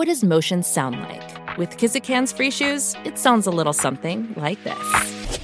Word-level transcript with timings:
What 0.00 0.08
does 0.08 0.24
motion 0.24 0.62
sound 0.62 0.98
like? 0.98 1.58
With 1.58 1.76
Kizik 1.76 2.06
hands 2.06 2.32
free 2.32 2.50
shoes, 2.50 2.96
it 3.04 3.18
sounds 3.18 3.46
a 3.46 3.50
little 3.50 3.74
something 3.74 4.32
like 4.34 4.64
this. 4.64 5.38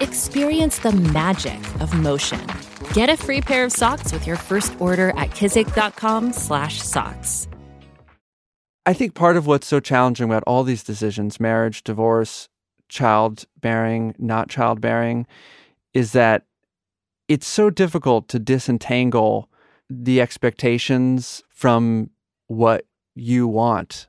Experience 0.00 0.78
the 0.78 0.92
magic 0.92 1.60
of 1.82 1.92
motion. 1.92 2.40
Get 2.94 3.10
a 3.10 3.16
free 3.18 3.42
pair 3.42 3.66
of 3.66 3.72
socks 3.72 4.10
with 4.10 4.26
your 4.26 4.36
first 4.36 4.74
order 4.80 5.10
at 5.18 5.32
kizik.com/socks. 5.32 7.48
I 8.86 8.94
think 8.94 9.12
part 9.12 9.36
of 9.36 9.46
what's 9.46 9.66
so 9.66 9.80
challenging 9.80 10.24
about 10.24 10.44
all 10.46 10.64
these 10.64 10.82
decisions, 10.82 11.38
marriage, 11.38 11.84
divorce, 11.84 12.48
childbearing, 12.88 14.14
not 14.18 14.48
childbearing, 14.48 15.26
is 15.92 16.12
that 16.12 16.46
it's 17.28 17.46
so 17.46 17.68
difficult 17.68 18.28
to 18.28 18.38
disentangle 18.38 19.50
the 19.90 20.22
expectations 20.22 21.42
from 21.50 22.08
what 22.46 22.86
you 23.16 23.48
want. 23.48 24.08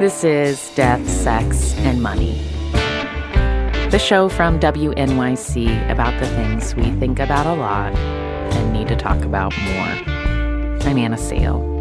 This 0.00 0.24
is 0.24 0.72
Death, 0.76 1.08
Sex, 1.08 1.74
and 1.78 2.00
Money. 2.00 2.40
The 3.90 3.98
show 3.98 4.28
from 4.28 4.60
WNYC 4.60 5.90
about 5.90 6.18
the 6.20 6.26
things 6.28 6.74
we 6.76 6.90
think 6.92 7.18
about 7.18 7.46
a 7.46 7.54
lot 7.54 7.92
and 7.94 8.72
need 8.72 8.88
to 8.88 8.96
talk 8.96 9.20
about 9.22 9.52
more. 9.58 10.12
I'm 10.86 10.96
Anna 10.96 11.18
Sale. 11.18 11.71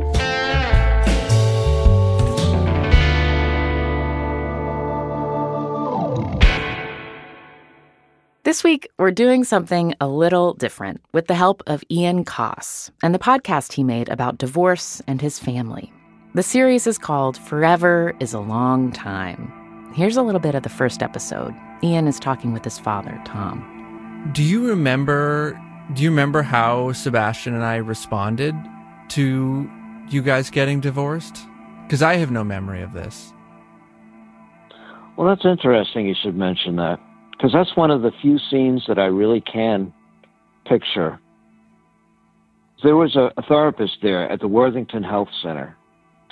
This 8.52 8.66
week, 8.66 8.89
we're 8.97 9.11
doing 9.11 9.45
something 9.45 9.95
a 10.02 10.09
little 10.09 10.55
different 10.55 10.99
with 11.13 11.27
the 11.27 11.35
help 11.35 11.63
of 11.67 11.85
Ian 11.89 12.25
Coss 12.25 12.91
and 13.02 13.16
the 13.16 13.17
podcast 13.17 13.71
he 13.71 13.81
made 13.81 14.09
about 14.09 14.39
divorce 14.39 15.02
and 15.07 15.21
his 15.21 15.39
family. 15.39 15.94
The 16.33 16.44
series 16.44 16.85
is 16.85 16.97
called 16.97 17.38
Forever 17.38 18.13
is 18.19 18.33
a 18.33 18.41
Long 18.41 18.91
Time. 18.91 19.94
Here's 19.95 20.17
a 20.17 20.22
little 20.22 20.41
bit 20.41 20.53
of 20.53 20.63
the 20.63 20.69
first 20.69 21.02
episode. 21.02 21.55
Ian 21.81 22.09
is 22.09 22.19
talking 22.19 22.52
with 22.52 22.66
his 22.66 22.77
father, 22.77 23.17
Tom. 23.23 24.29
Do 24.33 24.44
you 24.44 24.67
remember 24.67 25.57
do 25.94 26.03
you 26.03 26.09
remember 26.09 26.41
how 26.41 26.91
Sebastian 26.91 27.53
and 27.53 27.63
I 27.63 27.77
responded 27.77 28.53
to 29.11 29.72
you 30.09 30.22
guys 30.22 30.49
getting 30.49 30.81
divorced? 30.81 31.38
Because 31.83 32.02
I 32.02 32.16
have 32.16 32.31
no 32.31 32.44
memory 32.44 32.81
of 32.81 32.91
this. 32.91 33.31
Well, 35.16 35.29
that's 35.29 35.45
interesting 35.45 36.05
you 36.05 36.16
should 36.22 36.35
mention 36.35 36.75
that. 36.75 36.99
Because 37.42 37.53
that's 37.53 37.75
one 37.75 37.89
of 37.89 38.03
the 38.03 38.11
few 38.22 38.38
scenes 38.52 38.84
that 38.88 39.00
I 39.00 39.06
really 39.06 39.42
can 39.42 39.92
picture. 40.67 41.20
There 42.84 42.95
was 42.95 43.16
a, 43.16 43.31
a 43.36 43.42
therapist 43.42 43.97
there 44.03 44.30
at 44.31 44.42
the 44.42 44.47
Worthington 44.47 45.02
Health 45.02 45.30
Center. 45.42 45.75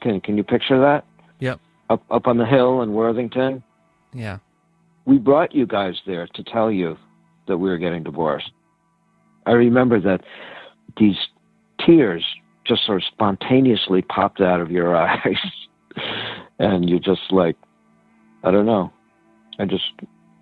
Can, 0.02 0.22
can 0.22 0.38
you 0.38 0.44
picture 0.44 0.80
that? 0.80 1.06
Yep. 1.40 1.60
Up, 1.90 2.04
up 2.12 2.28
on 2.28 2.38
the 2.38 2.46
hill 2.46 2.84
in 2.84 2.94
Worthington? 2.94 3.64
Yeah. 4.14 4.38
We 5.06 5.18
brought 5.18 5.56
you 5.56 5.66
guys 5.66 5.96
there 6.06 6.28
to 6.36 6.44
tell 6.44 6.72
you 6.72 6.96
that 7.48 7.58
we 7.58 7.70
were 7.70 7.80
getting 7.80 8.04
divorced. 8.04 8.52
I 9.48 9.54
remember 9.54 10.00
that 10.02 10.22
these 10.98 11.18
tears 11.84 12.24
just 12.68 12.86
sort 12.86 13.00
of 13.00 13.04
spontaneously 13.12 14.04
popped 14.04 14.42
out 14.42 14.62
of 14.62 14.70
your 14.70 14.96
eyes. 14.96 15.40
and 16.60 16.88
you 16.88 17.00
just 17.00 17.32
like, 17.32 17.56
I 18.44 18.52
don't 18.52 18.68
know. 18.68 18.94
I 19.58 19.66
just, 19.66 19.86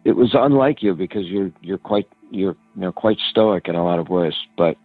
it 0.07 0.16
was 0.16 0.31
unlike 0.34 0.81
you 0.81 0.95
because 0.95 1.25
you're, 1.25 1.51
you're 1.62 1.78
quite, 1.78 2.07
you're, 2.31 2.56
you 2.75 2.81
know, 2.81 2.94
quite 2.94 3.18
stoic 3.29 3.68
in 3.68 3.75
a 3.75 3.84
lot 3.84 4.00
of 4.00 4.07
ways, 4.07 4.34
but 4.57 4.78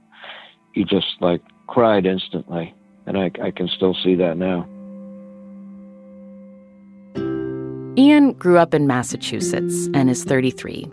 you 0.74 0.84
just 0.84 1.06
like 1.20 1.40
cried 1.68 2.06
instantly. 2.06 2.74
And 3.06 3.16
I, 3.16 3.30
I 3.40 3.52
can 3.52 3.68
still 3.68 3.96
see 4.02 4.16
that 4.16 4.36
now. 4.36 4.66
Ian 7.96 8.32
grew 8.32 8.58
up 8.58 8.74
in 8.74 8.88
Massachusetts 8.88 9.88
and 9.94 10.10
is 10.10 10.24
33. 10.24 10.90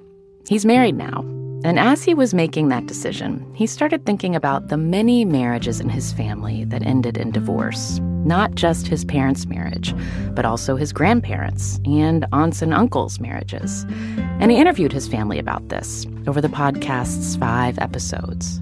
He's 0.48 0.64
married 0.64 0.96
now 0.96 1.26
and 1.64 1.78
as 1.78 2.04
he 2.04 2.14
was 2.14 2.34
making 2.34 2.70
that 2.70 2.86
decision, 2.86 3.46
he 3.54 3.68
started 3.68 4.06
thinking 4.06 4.36
about 4.36 4.70
the 4.70 4.78
many 4.78 5.26
marriages 5.26 5.80
in 5.82 5.90
his 5.90 6.14
family 6.14 6.64
that 6.66 6.84
ended 6.84 7.18
in 7.18 7.32
divorce. 7.32 8.00
Not 8.24 8.56
just 8.56 8.88
his 8.88 9.04
parents' 9.04 9.46
marriage, 9.46 9.94
but 10.32 10.46
also 10.46 10.76
his 10.76 10.94
grandparents' 10.94 11.80
and 11.86 12.26
aunts 12.32 12.62
and 12.62 12.74
uncles' 12.74 13.20
marriages. 13.20 13.86
And 14.40 14.52
he 14.52 14.58
interviewed 14.58 14.94
his 14.94 15.08
family 15.08 15.38
about 15.38 15.68
this 15.70 16.06
over 16.28 16.40
the 16.40 16.48
podcast's 16.48 17.36
five 17.36 17.78
episodes. 17.80 18.62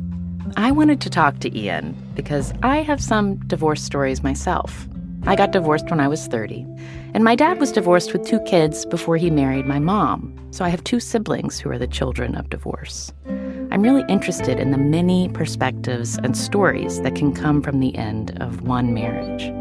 I 0.56 0.72
wanted 0.72 1.02
to 1.02 1.10
talk 1.10 1.40
to 1.40 1.56
Ian 1.56 1.96
because 2.16 2.54
I 2.64 2.78
have 2.78 3.02
some 3.02 3.38
divorce 3.48 3.84
stories 3.84 4.24
myself. 4.24 4.88
I 5.28 5.36
got 5.36 5.52
divorced 5.52 5.90
when 5.90 6.00
I 6.00 6.08
was 6.08 6.26
30, 6.26 6.66
and 7.14 7.22
my 7.22 7.36
dad 7.36 7.60
was 7.60 7.74
divorced 7.74 8.14
with 8.14 8.26
two 8.26 8.40
kids 8.46 8.86
before 8.86 9.18
he 9.18 9.30
married 9.30 9.66
my 9.66 9.78
mom, 9.78 10.34
so 10.52 10.64
I 10.64 10.70
have 10.70 10.86
two 10.86 11.02
siblings 11.02 11.60
who 11.60 11.70
are 11.70 11.78
the 11.78 11.86
children 11.86 12.34
of 12.34 12.50
divorce. 12.50 13.12
I'm 13.70 13.82
really 13.82 14.06
interested 14.08 14.58
in 14.58 14.72
the 14.72 14.78
many 14.78 15.28
perspectives 15.28 16.18
and 16.20 16.38
stories 16.38 17.02
that 17.02 17.16
can 17.16 17.34
come 17.34 17.62
from 17.62 17.82
the 17.82 17.94
end 17.98 18.42
of 18.42 18.62
one 18.62 18.94
marriage. 18.94 19.52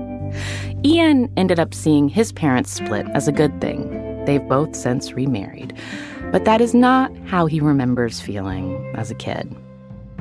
Ian 0.85 1.33
ended 1.37 1.59
up 1.59 1.75
seeing 1.75 2.09
his 2.09 2.31
parents 2.31 2.71
split 2.71 3.09
as 3.09 3.27
a 3.27 3.33
good 3.33 3.61
thing. 3.61 4.25
They've 4.25 4.49
both 4.49 4.77
since 4.77 5.15
remarried. 5.15 5.77
But 6.31 6.45
that 6.45 6.61
is 6.61 6.75
not 6.75 7.11
how 7.27 7.47
he 7.47 7.59
remembers 7.59 8.21
feeling 8.21 8.95
as 8.95 9.11
a 9.11 9.17
kid. 9.17 9.53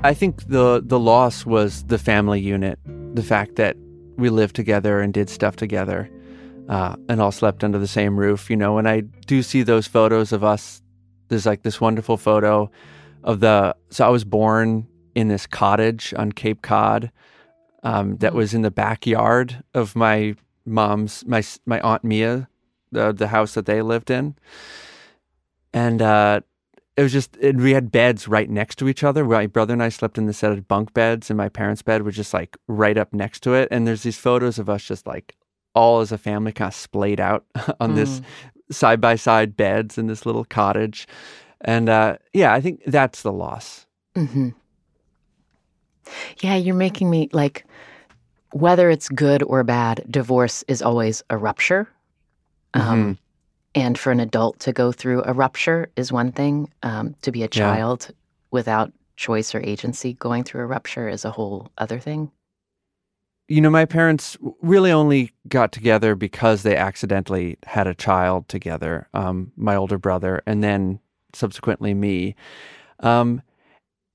I 0.03 0.16
think 0.16 0.47
the 0.47 0.81
the 0.83 1.00
loss 1.00 1.45
was 1.45 1.83
the 1.83 2.00
family 2.00 2.41
unit, 2.41 2.79
the 3.13 3.23
fact 3.23 3.57
that 3.57 3.77
we 4.17 4.29
lived 4.29 4.55
together 4.55 5.01
and 5.01 5.13
did 5.13 5.29
stuff 5.29 5.55
together 5.55 6.09
uh, 6.69 6.95
and 7.09 7.21
all 7.21 7.31
slept 7.31 7.63
under 7.63 7.79
the 7.79 7.87
same 7.87 8.17
roof. 8.17 8.49
You 8.49 8.55
know, 8.55 8.77
And 8.77 8.87
I 8.87 9.01
do 9.01 9.41
see 9.43 9.63
those 9.63 9.87
photos 9.87 10.31
of 10.31 10.43
us, 10.43 10.81
there's 11.27 11.45
like 11.45 11.63
this 11.63 11.81
wonderful 11.81 12.17
photo 12.17 12.69
of 13.23 13.39
the. 13.39 13.75
So 13.89 14.05
I 14.05 14.09
was 14.09 14.23
born 14.23 14.87
in 15.15 15.27
this 15.27 15.47
cottage 15.47 16.13
on 16.17 16.31
Cape 16.31 16.61
Cod 16.61 17.11
um, 17.83 18.17
that 18.17 18.33
was 18.33 18.53
in 18.53 18.61
the 18.61 18.71
backyard 18.71 19.63
of 19.73 19.95
my 19.95 20.35
mom's, 20.65 21.25
my 21.25 21.43
my 21.65 21.79
aunt 21.81 22.03
Mia, 22.03 22.47
the 22.91 23.11
the 23.11 23.27
house 23.27 23.53
that 23.53 23.65
they 23.65 23.81
lived 23.81 24.09
in, 24.09 24.35
and 25.73 26.01
uh, 26.01 26.41
it 26.97 27.03
was 27.03 27.11
just 27.11 27.38
it, 27.39 27.57
we 27.57 27.73
had 27.73 27.91
beds 27.91 28.28
right 28.28 28.50
next 28.50 28.78
to 28.78 28.88
each 28.88 29.03
other. 29.03 29.25
My 29.25 29.47
brother 29.47 29.73
and 29.73 29.83
I 29.83 29.89
slept 29.89 30.17
in 30.17 30.25
the 30.25 30.33
set 30.33 30.51
of 30.51 30.67
bunk 30.67 30.94
beds, 30.94 31.29
and 31.29 31.38
my 31.38 31.50
parents' 31.50 31.81
bed 31.81 32.03
was 32.03 32.16
just 32.16 32.33
like 32.33 32.57
right 32.67 32.97
up 32.97 33.13
next 33.13 33.41
to 33.44 33.53
it. 33.53 33.67
And 33.72 33.88
there's 33.88 34.03
these 34.03 34.17
photos 34.17 34.59
of 34.59 34.69
us 34.69 34.83
just 34.83 35.06
like 35.06 35.35
all 35.73 36.00
as 36.00 36.11
a 36.11 36.17
family 36.17 36.53
kind 36.53 36.69
of 36.69 36.75
splayed 36.75 37.19
out 37.19 37.45
on 37.79 37.91
mm. 37.91 37.95
this 37.95 38.22
side 38.72 39.01
by 39.01 39.16
side 39.16 39.57
beds 39.57 39.97
in 39.97 40.07
this 40.07 40.25
little 40.25 40.45
cottage. 40.45 41.07
And 41.61 41.89
uh, 41.89 42.17
yeah, 42.33 42.53
I 42.53 42.61
think 42.61 42.81
that's 42.85 43.22
the 43.22 43.31
loss. 43.31 43.85
Mm-hmm. 44.16 44.50
Yeah, 46.39 46.56
you're 46.56 46.75
making 46.75 47.09
me 47.09 47.29
like 47.33 47.66
whether 48.53 48.89
it's 48.89 49.09
good 49.09 49.44
or 49.44 49.63
bad, 49.63 50.06
divorce 50.09 50.63
is 50.69 50.81
always 50.81 51.24
a 51.30 51.38
rupture. 51.38 51.89
Um, 52.74 52.81
mm-hmm. 52.83 53.25
And 53.75 54.00
for 54.00 54.12
an 54.12 54.22
adult 54.22 54.60
to 54.62 54.72
go 54.72 54.94
through 54.94 55.24
a 55.25 55.33
rupture 55.33 55.89
is 55.98 56.12
one 56.12 56.31
thing. 56.31 56.72
Um, 56.81 57.16
to 57.22 57.31
be 57.31 57.44
a 57.44 57.48
child 57.48 58.07
yeah. 58.10 58.16
without 58.51 58.94
choice 59.18 59.54
or 59.54 59.62
agency 59.62 60.13
going 60.13 60.44
through 60.44 60.62
a 60.62 60.66
rupture 60.66 61.10
is 61.10 61.25
a 61.25 61.31
whole 61.31 61.69
other 61.77 62.00
thing. 62.00 62.31
You 63.48 63.62
know, 63.62 63.69
my 63.69 63.86
parents 63.86 64.38
really 64.62 64.92
only 64.92 65.31
got 65.48 65.72
together 65.72 66.16
because 66.16 66.63
they 66.63 66.75
accidentally 66.75 67.57
had 67.66 67.86
a 67.86 67.94
child 67.94 68.48
together, 68.48 69.07
um, 69.13 69.51
my 69.56 69.75
older 69.75 70.00
brother, 70.00 70.42
and 70.48 70.63
then 70.63 71.00
subsequently 71.33 71.94
me. 71.94 72.36
Um, 73.01 73.44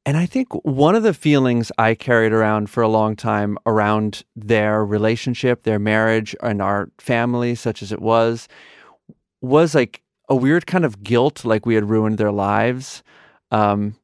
and 0.05 0.17
I 0.17 0.27
think 0.27 0.49
one 0.65 0.97
of 0.97 1.03
the 1.03 1.15
feelings 1.15 1.71
I 1.79 1.95
carried 1.95 2.33
around 2.33 2.71
for 2.71 2.83
a 2.83 2.89
long 2.89 3.15
time 3.15 3.56
around 3.67 4.25
their 4.35 4.85
relationship, 4.85 5.63
their 5.63 5.79
marriage, 5.79 6.35
and 6.43 6.61
our 6.61 6.91
family, 6.99 7.55
such 7.55 7.83
as 7.83 7.93
it 7.93 8.01
was, 8.01 8.49
was 9.41 9.75
like 9.75 10.03
a 10.29 10.37
weird 10.37 10.67
kind 10.67 10.85
of 10.85 11.03
guilt, 11.03 11.45
like 11.45 11.67
we 11.67 11.75
had 11.75 11.89
ruined 11.89 12.19
their 12.19 12.33
lives. 12.33 13.03
Um, 13.51 13.97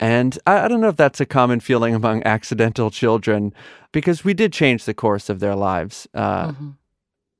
And 0.00 0.36
I, 0.46 0.64
I, 0.64 0.68
don't 0.68 0.80
know 0.80 0.88
if 0.88 0.96
that's 0.96 1.20
a 1.20 1.26
common 1.26 1.60
feeling 1.60 1.94
among 1.94 2.22
accidental 2.24 2.90
children 2.90 3.52
because 3.92 4.24
we 4.24 4.34
did 4.34 4.52
change 4.52 4.86
the 4.86 4.94
course 4.94 5.28
of 5.28 5.38
their 5.38 5.54
lives. 5.54 6.08
Uh, 6.14 6.48
mm-hmm. 6.48 6.70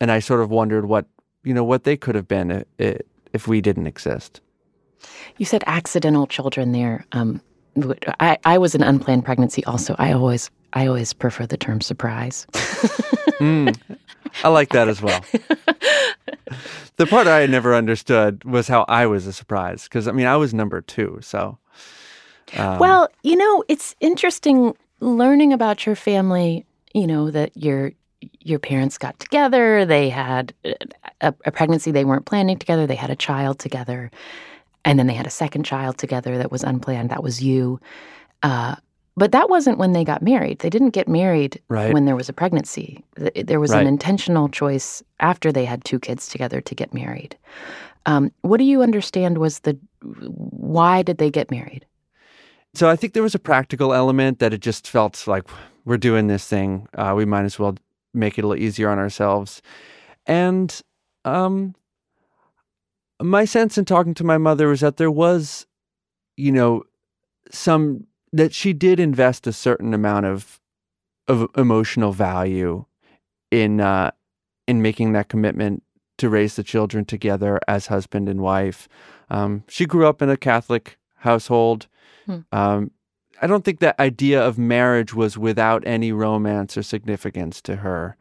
And 0.00 0.12
I 0.12 0.20
sort 0.20 0.40
of 0.40 0.50
wondered 0.50 0.84
what, 0.86 1.06
you 1.42 1.52
know, 1.52 1.64
what 1.64 1.84
they 1.84 1.96
could 1.96 2.14
have 2.14 2.28
been 2.28 2.64
if, 2.78 3.00
if 3.32 3.48
we 3.48 3.60
didn't 3.60 3.86
exist. 3.86 4.40
You 5.38 5.46
said 5.46 5.64
accidental 5.66 6.26
children 6.26 6.72
there. 6.72 7.04
Um, 7.12 7.40
I, 8.20 8.38
I 8.44 8.58
was 8.58 8.74
an 8.74 8.82
unplanned 8.82 9.24
pregnancy 9.24 9.64
also. 9.64 9.96
I 9.98 10.12
always 10.12 10.50
I 10.74 10.86
always 10.86 11.12
prefer 11.12 11.46
the 11.46 11.56
term 11.56 11.80
surprise. 11.80 12.46
mm, 12.52 13.76
I 14.42 14.48
like 14.48 14.70
that 14.70 14.88
as 14.88 15.00
well. 15.00 15.24
the 16.96 17.06
part 17.06 17.26
I 17.26 17.46
never 17.46 17.74
understood 17.74 18.44
was 18.44 18.68
how 18.68 18.84
I 18.88 19.06
was 19.06 19.26
a 19.26 19.32
surprise 19.32 19.84
because 19.84 20.08
I 20.08 20.12
mean 20.12 20.26
I 20.26 20.36
was 20.36 20.54
number 20.54 20.80
two, 20.80 21.18
so. 21.22 21.58
Um, 22.56 22.78
well, 22.78 23.08
you 23.22 23.36
know, 23.36 23.64
it's 23.68 23.96
interesting 24.00 24.76
learning 25.00 25.52
about 25.52 25.86
your 25.86 25.96
family. 25.96 26.66
You 26.92 27.06
know 27.06 27.30
that 27.30 27.56
your 27.56 27.92
your 28.40 28.58
parents 28.58 28.98
got 28.98 29.18
together. 29.18 29.84
They 29.84 30.08
had 30.08 30.54
a, 31.20 31.34
a 31.44 31.52
pregnancy 31.52 31.90
they 31.90 32.04
weren't 32.04 32.26
planning 32.26 32.58
together. 32.58 32.86
They 32.86 32.94
had 32.94 33.10
a 33.10 33.16
child 33.16 33.58
together, 33.58 34.10
and 34.84 34.98
then 34.98 35.06
they 35.06 35.14
had 35.14 35.26
a 35.26 35.30
second 35.30 35.64
child 35.64 35.98
together 35.98 36.38
that 36.38 36.52
was 36.52 36.62
unplanned. 36.62 37.10
That 37.10 37.22
was 37.22 37.42
you. 37.42 37.80
Uh, 38.42 38.76
but 39.16 39.32
that 39.32 39.48
wasn't 39.48 39.78
when 39.78 39.92
they 39.92 40.04
got 40.04 40.22
married. 40.22 40.58
They 40.58 40.70
didn't 40.70 40.90
get 40.90 41.06
married 41.06 41.60
right. 41.68 41.92
when 41.92 42.04
there 42.04 42.16
was 42.16 42.28
a 42.28 42.32
pregnancy. 42.32 43.04
There 43.16 43.60
was 43.60 43.70
right. 43.70 43.80
an 43.80 43.86
intentional 43.86 44.48
choice 44.48 45.02
after 45.20 45.52
they 45.52 45.64
had 45.64 45.84
two 45.84 46.00
kids 46.00 46.28
together 46.28 46.60
to 46.60 46.74
get 46.74 46.92
married. 46.92 47.36
Um, 48.06 48.32
what 48.42 48.58
do 48.58 48.64
you 48.64 48.82
understand 48.82 49.38
was 49.38 49.60
the 49.60 49.78
why 50.02 51.02
did 51.02 51.18
they 51.18 51.30
get 51.30 51.50
married? 51.50 51.86
So 52.74 52.90
I 52.90 52.96
think 52.96 53.12
there 53.12 53.22
was 53.22 53.36
a 53.36 53.38
practical 53.38 53.94
element 53.94 54.40
that 54.40 54.52
it 54.52 54.60
just 54.60 54.88
felt 54.88 55.26
like 55.26 55.44
we're 55.84 55.96
doing 55.96 56.26
this 56.26 56.46
thing. 56.46 56.88
Uh, 56.94 57.14
we 57.16 57.24
might 57.24 57.44
as 57.44 57.58
well 57.58 57.76
make 58.12 58.36
it 58.36 58.44
a 58.44 58.48
little 58.48 58.62
easier 58.62 58.90
on 58.90 58.98
ourselves. 58.98 59.62
And 60.26 60.82
um, 61.24 61.74
my 63.22 63.44
sense 63.44 63.78
in 63.78 63.84
talking 63.84 64.14
to 64.14 64.24
my 64.24 64.38
mother 64.38 64.68
was 64.68 64.80
that 64.80 64.96
there 64.96 65.10
was, 65.10 65.66
you 66.36 66.50
know, 66.50 66.82
some 67.50 68.06
that 68.34 68.52
she 68.52 68.72
did 68.72 68.98
invest 68.98 69.46
a 69.46 69.52
certain 69.52 69.94
amount 69.94 70.26
of 70.26 70.60
of 71.28 71.48
emotional 71.56 72.12
value 72.12 72.84
in 73.50 73.80
uh, 73.80 74.10
in 74.66 74.82
making 74.82 75.12
that 75.12 75.28
commitment 75.28 75.82
to 76.18 76.28
raise 76.28 76.56
the 76.56 76.64
children 76.64 77.04
together 77.04 77.60
as 77.68 77.86
husband 77.86 78.28
and 78.28 78.40
wife. 78.40 78.88
Um, 79.30 79.62
she 79.68 79.86
grew 79.86 80.06
up 80.06 80.20
in 80.20 80.28
a 80.28 80.36
Catholic 80.36 80.98
household. 81.14 81.86
Hmm. 82.26 82.40
Um, 82.52 82.90
I 83.40 83.46
don't 83.46 83.64
think 83.64 83.80
that 83.80 83.98
idea 84.00 84.44
of 84.44 84.58
marriage 84.58 85.14
was 85.14 85.38
without 85.38 85.86
any 85.86 86.12
romance 86.12 86.76
or 86.76 86.82
significance 86.82 87.60
to 87.62 87.76
her. 87.76 88.16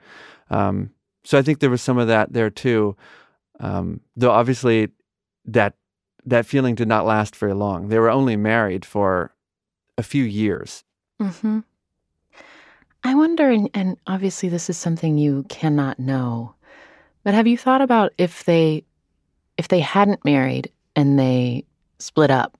Um, 0.49 0.91
so 1.23 1.37
I 1.37 1.41
think 1.41 1.59
there 1.59 1.69
was 1.69 1.81
some 1.81 1.97
of 1.97 2.07
that 2.07 2.33
there 2.33 2.49
too. 2.49 2.95
Um, 3.59 4.01
though 4.15 4.31
obviously 4.31 4.89
that 5.45 5.73
that 6.25 6.45
feeling 6.45 6.75
did 6.75 6.87
not 6.87 7.05
last 7.05 7.35
very 7.35 7.53
long. 7.53 7.89
They 7.89 7.99
were 7.99 8.09
only 8.09 8.35
married 8.35 8.85
for 8.85 9.32
a 9.97 10.03
few 10.03 10.23
years. 10.23 10.83
Mm-hmm. 11.21 11.59
I 13.03 13.15
wonder, 13.15 13.49
and, 13.49 13.69
and 13.73 13.97
obviously 14.07 14.49
this 14.49 14.69
is 14.69 14.77
something 14.77 15.17
you 15.17 15.45
cannot 15.49 15.99
know, 15.99 16.55
but 17.23 17.33
have 17.33 17.47
you 17.47 17.57
thought 17.57 17.81
about 17.81 18.13
if 18.17 18.45
they 18.45 18.83
if 19.57 19.67
they 19.67 19.79
hadn't 19.79 20.25
married 20.25 20.71
and 20.95 21.19
they 21.19 21.63
split 21.99 22.31
up 22.31 22.57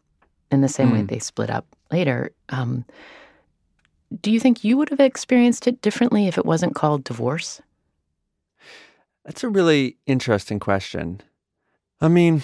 in 0.52 0.62
the 0.62 0.70
same 0.70 0.90
mm. 0.90 0.94
way 0.94 1.00
hmm. 1.00 1.06
they 1.08 1.20
split 1.20 1.50
up 1.50 1.66
later? 1.92 2.32
Um, 2.50 2.86
do 4.22 4.32
you 4.32 4.40
think 4.40 4.64
you 4.64 4.78
would 4.78 4.90
have 4.90 5.00
experienced 5.00 5.68
it 5.68 5.82
differently 5.82 6.28
if 6.28 6.38
it 6.38 6.46
wasn't 6.46 6.76
called 6.76 7.04
divorce? 7.04 7.62
That's 9.26 9.44
a 9.44 9.50
really 9.50 9.98
interesting 10.06 10.60
question. 10.60 11.22
I 12.00 12.10
mean, 12.10 12.44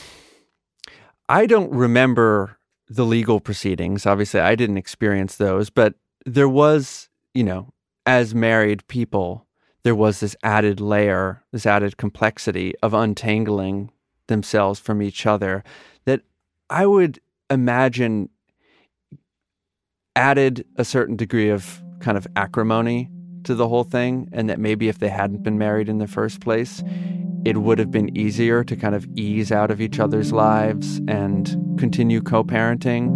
I 1.27 1.45
don't 1.45 1.71
remember 1.71 2.57
the 2.89 3.05
legal 3.05 3.39
proceedings. 3.39 4.05
Obviously, 4.05 4.39
I 4.39 4.55
didn't 4.55 4.77
experience 4.77 5.35
those, 5.35 5.69
but 5.69 5.93
there 6.25 6.49
was, 6.49 7.09
you 7.33 7.43
know, 7.43 7.73
as 8.05 8.33
married 8.33 8.87
people, 8.87 9.45
there 9.83 9.95
was 9.95 10.19
this 10.19 10.35
added 10.43 10.81
layer, 10.81 11.43
this 11.51 11.65
added 11.65 11.97
complexity 11.97 12.73
of 12.81 12.93
untangling 12.93 13.91
themselves 14.27 14.79
from 14.79 15.01
each 15.01 15.25
other 15.25 15.63
that 16.05 16.21
I 16.69 16.85
would 16.85 17.19
imagine 17.49 18.29
added 20.15 20.65
a 20.75 20.83
certain 20.83 21.15
degree 21.15 21.49
of 21.49 21.81
kind 21.99 22.17
of 22.17 22.27
acrimony 22.35 23.09
to 23.49 23.55
the 23.55 23.67
whole 23.67 23.83
thing. 23.83 24.29
And 24.31 24.47
that 24.47 24.59
maybe 24.59 24.89
if 24.89 24.99
they 24.99 25.09
hadn't 25.09 25.41
been 25.41 25.57
married 25.57 25.89
in 25.89 25.97
the 25.97 26.07
first 26.07 26.39
place, 26.39 26.83
it 27.43 27.57
would 27.57 27.79
have 27.79 27.89
been 27.89 28.15
easier 28.15 28.63
to 28.63 28.75
kind 28.75 28.93
of 28.93 29.07
ease 29.15 29.51
out 29.51 29.71
of 29.71 29.81
each 29.81 29.99
other's 29.99 30.31
lives 30.31 31.01
and 31.07 31.47
continue 31.79 32.21
co 32.21 32.43
parenting. 32.43 33.09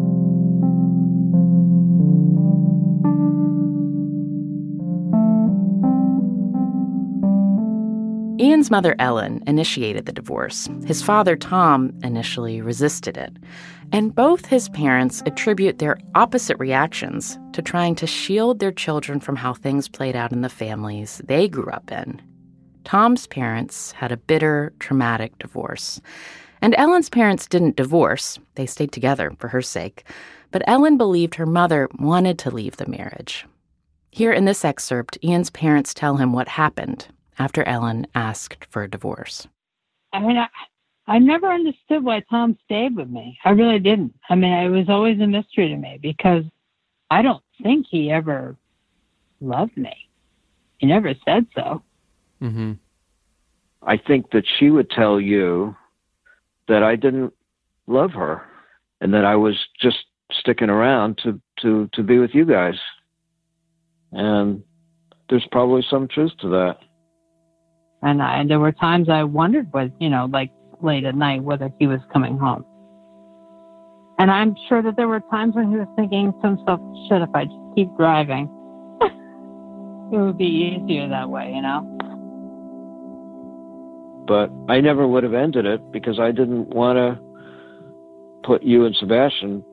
Ian's 8.42 8.72
mother, 8.72 8.96
Ellen, 8.98 9.44
initiated 9.46 10.08
the 10.08 10.12
divorce. 10.12 10.68
His 10.86 11.04
father, 11.04 11.36
Tom, 11.36 11.94
initially 12.04 12.60
resisted 12.60 13.18
it. 13.18 13.38
And 13.94 14.16
both 14.16 14.48
his 14.48 14.70
parents 14.70 15.22
attribute 15.28 15.78
their 15.78 16.00
opposite 16.16 16.58
reactions 16.58 17.38
to 17.52 17.62
trying 17.62 17.94
to 17.96 18.08
shield 18.08 18.58
their 18.58 18.72
children 18.72 19.20
from 19.20 19.36
how 19.36 19.54
things 19.54 19.88
played 19.88 20.16
out 20.16 20.32
in 20.32 20.42
the 20.42 20.50
families 20.50 21.22
they 21.26 21.48
grew 21.48 21.70
up 21.70 21.92
in. 21.92 22.20
Tom's 22.86 23.28
parents 23.28 23.92
had 23.92 24.12
a 24.12 24.18
bitter, 24.18 24.74
traumatic 24.80 25.38
divorce. 25.38 26.02
And 26.60 26.74
Ellen's 26.76 27.08
parents 27.08 27.46
didn't 27.46 27.76
divorce, 27.76 28.40
they 28.56 28.66
stayed 28.66 28.92
together 28.92 29.32
for 29.38 29.50
her 29.50 29.62
sake. 29.62 30.06
But 30.50 30.64
Ellen 30.66 30.98
believed 30.98 31.36
her 31.36 31.46
mother 31.46 31.88
wanted 32.00 32.40
to 32.40 32.52
leave 32.52 32.78
the 32.78 32.90
marriage. 32.90 33.46
Here 34.10 34.34
in 34.34 34.46
this 34.46 34.66
excerpt, 34.66 35.20
Ian's 35.24 35.52
parents 35.52 35.94
tell 35.94 36.18
him 36.18 36.34
what 36.34 36.48
happened 36.48 37.10
after 37.38 37.64
Ellen 37.64 38.08
asked 38.16 38.66
for 38.72 38.82
a 38.82 38.90
divorce. 38.90 39.48
I 40.14 40.20
mean, 40.20 40.38
I, 40.38 40.48
I 41.06 41.20
never 41.20 41.52
understood 41.52 42.04
why 42.04 42.22
Tom 42.30 42.58
stayed 42.64 42.96
with 42.96 43.10
me. 43.10 43.38
I 43.44 43.50
really 43.50 43.80
didn't. 43.80 44.14
I 44.30 44.36
mean, 44.36 44.54
it 44.54 44.70
was 44.70 44.88
always 44.88 45.20
a 45.20 45.28
mystery 45.28 45.70
to 45.70 45.76
me 45.76 46.00
because 46.02 46.44
I 47.12 47.22
don't 47.22 47.44
think 47.62 47.88
he 47.90 48.10
ever 48.10 48.56
loved 49.42 49.76
me. 49.76 49.94
He 50.78 50.88
never 50.88 51.14
said 51.26 51.46
so. 51.54 51.84
Mm-hmm. 52.42 52.74
I 53.82 53.98
think 53.98 54.32
that 54.32 54.46
she 54.58 54.70
would 54.70 54.90
tell 54.90 55.20
you 55.20 55.76
that 56.70 56.84
I 56.84 56.96
didn't 56.96 57.34
love 57.86 58.12
her 58.12 58.44
and 59.02 59.14
that 59.14 59.26
I 59.26 59.36
was 59.36 59.56
just 59.82 60.06
sticking 60.32 60.70
around 60.70 61.20
to, 61.24 61.40
to, 61.62 61.90
to 61.94 62.04
be 62.04 62.18
with 62.18 62.32
you 62.34 62.46
guys. 62.46 62.76
And 64.14 64.64
there's 65.30 65.48
probably 65.52 65.86
some 65.90 66.08
truth 66.08 66.32
to 66.40 66.50
that. 66.50 66.78
And, 68.02 68.22
I, 68.22 68.40
and 68.40 68.50
there 68.50 68.60
were 68.60 68.72
times 68.72 69.10
I 69.10 69.24
wondered 69.24 69.68
what, 69.72 69.92
you 70.00 70.10
know, 70.10 70.30
like 70.32 70.52
late 70.84 71.06
at 71.06 71.16
night, 71.16 71.44
whether 71.44 71.72
he 71.80 71.88
was 71.88 72.00
coming 72.12 72.38
home. 72.38 72.66
And 74.20 74.30
I'm 74.30 74.56
sure 74.70 74.82
that 74.84 74.96
there 74.96 75.08
were 75.08 75.22
times 75.32 75.56
when 75.56 75.72
he 75.72 75.78
was 75.78 75.88
thinking 75.96 76.34
to 76.42 76.48
himself, 76.48 76.80
shit, 77.10 77.22
if 77.22 77.30
I 77.34 77.46
just 77.46 77.58
keep 77.76 77.90
driving, 77.98 78.48
it 79.02 80.18
would 80.18 80.38
be 80.38 80.46
easier 80.46 81.08
that 81.10 81.30
way, 81.30 81.52
you 81.54 81.62
know? 81.62 81.90
But 84.28 84.52
I 84.72 84.80
never 84.80 85.08
would 85.08 85.24
have 85.24 85.34
ended 85.34 85.66
it 85.66 85.92
because 85.92 86.20
I 86.20 86.32
didn't 86.32 86.70
want 86.70 86.98
to 86.98 88.48
put 88.48 88.64
you 88.64 88.86
and 88.86 88.96
Sebastian 88.96 89.64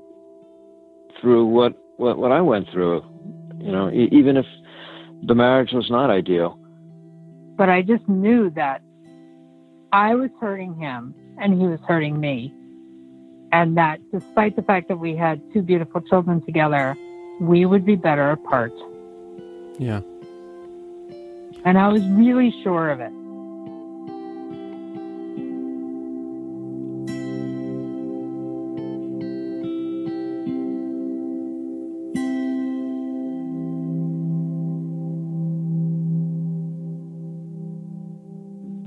through 1.20 1.46
what, 1.46 1.74
what, 1.98 2.18
what 2.18 2.32
I 2.32 2.40
went 2.40 2.68
through. 2.72 3.04
You 3.58 3.72
know, 3.72 3.90
e- 3.90 4.08
even 4.10 4.36
if 4.36 4.46
the 5.22 5.34
marriage 5.34 5.70
was 5.72 5.88
not 5.90 6.10
ideal. 6.10 6.58
But 7.56 7.68
I 7.68 7.82
just 7.82 8.08
knew 8.08 8.50
that 8.56 8.80
I 9.92 10.14
was 10.14 10.30
hurting 10.40 10.74
him 10.74 11.14
and 11.38 11.60
he 11.60 11.66
was 11.66 11.80
hurting 11.80 12.20
me. 12.20 12.54
And 13.52 13.76
that 13.76 13.98
despite 14.12 14.54
the 14.54 14.62
fact 14.62 14.86
that 14.88 14.98
we 14.98 15.16
had 15.16 15.40
two 15.52 15.62
beautiful 15.62 16.00
children 16.02 16.40
together, 16.42 16.96
we 17.40 17.66
would 17.66 17.84
be 17.84 17.96
better 17.96 18.30
apart. 18.30 18.72
Yeah. 19.78 20.00
And 21.64 21.76
I 21.76 21.88
was 21.88 22.04
really 22.04 22.54
sure 22.62 22.90
of 22.90 23.00
it. 23.00 23.12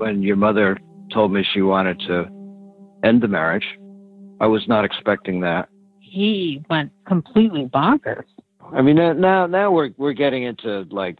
when 0.03 0.21
your 0.21 0.35
mother 0.35 0.77
told 1.13 1.31
me 1.31 1.43
she 1.53 1.61
wanted 1.61 1.99
to 2.01 2.25
end 3.03 3.21
the 3.21 3.27
marriage, 3.27 3.65
I 4.39 4.47
was 4.47 4.67
not 4.67 4.85
expecting 4.85 5.39
that. 5.41 5.69
he 5.99 6.63
went 6.69 6.91
completely 7.05 7.65
bonkers. 7.65 8.25
I 8.73 8.81
mean, 8.81 8.95
now 8.95 9.45
now 9.45 9.71
we're 9.71 9.91
we're 9.97 10.13
getting 10.13 10.43
into 10.43 10.85
like 10.89 11.17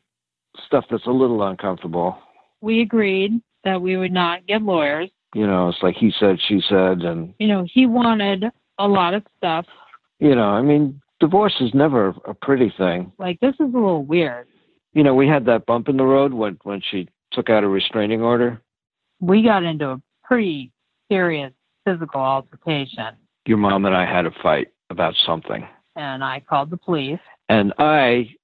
stuff 0.68 0.86
that's 0.90 1.06
a 1.08 1.12
little 1.12 1.44
uncomfortable. 1.44 2.18
We 2.62 2.82
agreed 2.82 3.42
that 3.64 3.82
we 3.82 3.98
would 3.98 4.12
not 4.12 4.46
get 4.48 4.62
lawyers. 4.62 5.10
You 5.36 5.48
know, 5.48 5.70
it's 5.70 5.82
like 5.82 5.96
he 5.96 6.12
said, 6.20 6.38
she 6.48 6.62
said, 6.70 7.02
and 7.02 7.34
You 7.40 7.48
know, 7.48 7.66
he 7.72 7.86
wanted 7.86 8.46
a 8.80 8.88
lot 8.88 9.14
of 9.14 9.24
stuff. 9.38 9.66
you 10.20 10.36
know, 10.36 10.50
I 10.50 10.62
mean, 10.62 11.02
divorce 11.20 11.56
is 11.60 11.74
never 11.74 12.14
a 12.26 12.34
pretty 12.34 12.72
thing. 12.78 13.12
Like 13.20 13.40
this 13.40 13.56
is 13.56 13.62
a 13.74 13.78
little 13.78 14.04
weird. 14.04 14.48
You 14.94 15.04
know, 15.04 15.16
we 15.16 15.28
had 15.28 15.46
that 15.46 15.66
bump 15.66 15.90
in 15.90 15.98
the 15.98 16.06
road 16.06 16.34
when 16.34 16.58
when 16.64 16.82
she 16.92 17.08
took 17.32 17.50
out 17.50 17.64
a 17.64 17.68
restraining 17.68 18.22
order. 18.22 18.62
We 19.24 19.42
got 19.42 19.63
into 19.63 19.89
a 19.89 20.01
pretty 20.24 20.72
serious 21.10 21.53
physical 21.86 22.20
altercation, 22.20 23.15
Your 23.46 23.58
mom 23.58 23.86
and 23.86 23.96
I 23.96 24.06
had 24.06 24.25
a 24.25 24.32
fight 24.42 24.68
about 24.89 25.13
something, 25.25 25.65
and 25.96 26.24
I 26.24 26.42
called 26.42 26.70
the 26.70 26.77
police. 26.77 27.20
and 27.48 27.74
I, 27.77 28.36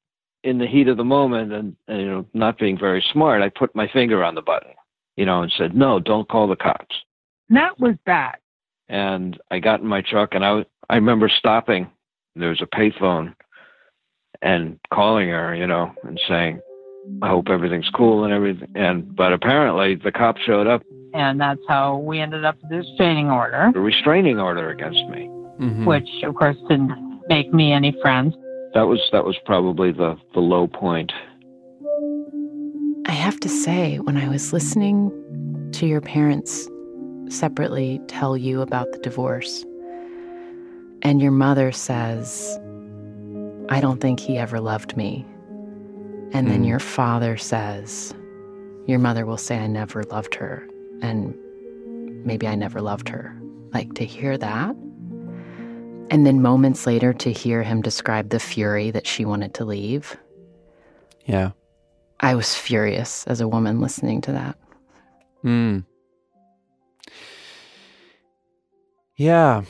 in 0.43 0.57
the 0.57 0.67
heat 0.67 0.87
of 0.87 0.95
the 0.95 1.03
moment, 1.03 1.51
and, 1.51 1.75
and 1.89 1.99
you 2.01 2.07
know, 2.07 2.25
not 2.33 2.57
being 2.57 2.77
very 2.77 3.03
smart, 3.11 3.41
I 3.41 3.49
put 3.49 3.75
my 3.75 3.87
finger 3.89 4.23
on 4.23 4.35
the 4.35 4.41
button, 4.41 4.71
you 5.17 5.25
know, 5.25 5.41
and 5.41 5.51
said, 5.57 5.75
"No, 5.75 5.99
don't 5.99 6.29
call 6.29 6.47
the 6.47 6.55
cops." 6.55 6.95
That 7.49 7.77
was 7.79 7.95
bad. 8.05 8.37
and 8.87 9.37
I 9.51 9.59
got 9.59 9.81
in 9.81 9.87
my 9.87 10.01
truck 10.01 10.33
and 10.33 10.45
I 10.45 10.51
was, 10.51 10.65
I 10.89 10.95
remember 10.95 11.29
stopping. 11.29 11.89
There 12.35 12.49
was 12.49 12.61
a 12.61 12.67
payphone 12.77 13.35
and 14.41 14.79
calling 14.93 15.27
her, 15.29 15.53
you 15.55 15.67
know, 15.67 15.91
and 16.03 16.19
saying, 16.27 16.61
"I 17.21 17.27
hope 17.29 17.49
everything's 17.49 17.89
cool 17.89 18.23
and 18.23 18.33
everything." 18.33 18.69
And 18.75 19.15
but 19.15 19.33
apparently 19.33 19.95
the 19.95 20.11
cops 20.11 20.41
showed 20.41 20.67
up, 20.67 20.81
And 21.13 21.41
that's 21.41 21.61
how 21.67 21.97
we 21.97 22.19
ended 22.19 22.45
up 22.45 22.55
with 22.61 22.69
this 22.69 22.85
restraining 22.89 23.31
order, 23.31 23.71
a 23.75 23.79
restraining 23.79 24.39
order 24.39 24.69
against 24.69 25.03
me. 25.09 25.27
Mhm. 25.59 25.85
which 25.85 26.09
of 26.23 26.35
course 26.35 26.55
didn't 26.69 26.93
make 27.27 27.53
me 27.53 27.73
any 27.73 27.91
friends. 28.01 28.35
That 28.73 28.87
was 28.87 29.01
that 29.11 29.25
was 29.25 29.37
probably 29.45 29.91
the 29.91 30.15
the 30.33 30.39
low 30.39 30.67
point. 30.67 31.11
I 33.07 33.11
have 33.11 33.39
to 33.39 33.49
say, 33.49 33.97
when 33.97 34.17
I 34.17 34.29
was 34.29 34.53
listening 34.53 35.11
to 35.73 35.87
your 35.87 35.99
parents 36.01 36.69
separately 37.29 37.99
tell 38.07 38.37
you 38.37 38.61
about 38.61 38.91
the 38.91 38.99
divorce, 38.99 39.65
and 41.01 41.19
your 41.21 41.31
mother 41.31 41.71
says, 41.71 42.59
I 43.69 43.81
don't 43.81 43.99
think 43.99 44.19
he 44.19 44.37
ever 44.37 44.59
loved 44.59 44.95
me. 44.95 45.25
And 46.31 46.47
then 46.49 46.63
Mm. 46.63 46.67
your 46.67 46.79
father 46.79 47.37
says, 47.37 48.13
Your 48.87 48.99
mother 48.99 49.25
will 49.25 49.37
say, 49.37 49.57
I 49.59 49.67
never 49.67 50.03
loved 50.03 50.33
her. 50.35 50.67
And 51.01 51.35
maybe 52.25 52.47
I 52.47 52.55
never 52.55 52.81
loved 52.81 53.07
her. 53.09 53.35
Like 53.71 53.93
to 53.95 54.05
hear 54.05 54.35
that. 54.37 54.75
And 56.11 56.25
then 56.25 56.41
moments 56.41 56.87
later 56.87 57.13
to 57.13 57.31
hear 57.31 57.61
him 57.61 57.81
describe 57.83 58.29
the 58.29 58.39
fury 58.39 58.89
that 58.89 59.05
she 59.05 59.25
wanted 59.25 59.53
to 59.55 59.65
leave. 59.65 60.17
Yeah. 61.25 61.51
I 62.19 62.33
was 62.33 62.55
furious 62.55 63.25
as 63.27 63.41
a 63.41 63.47
woman 63.47 63.79
listening 63.79 64.21
to 64.21 64.31
that. 64.31 64.57
Mm. 65.43 65.85
Yeah. 69.17 69.61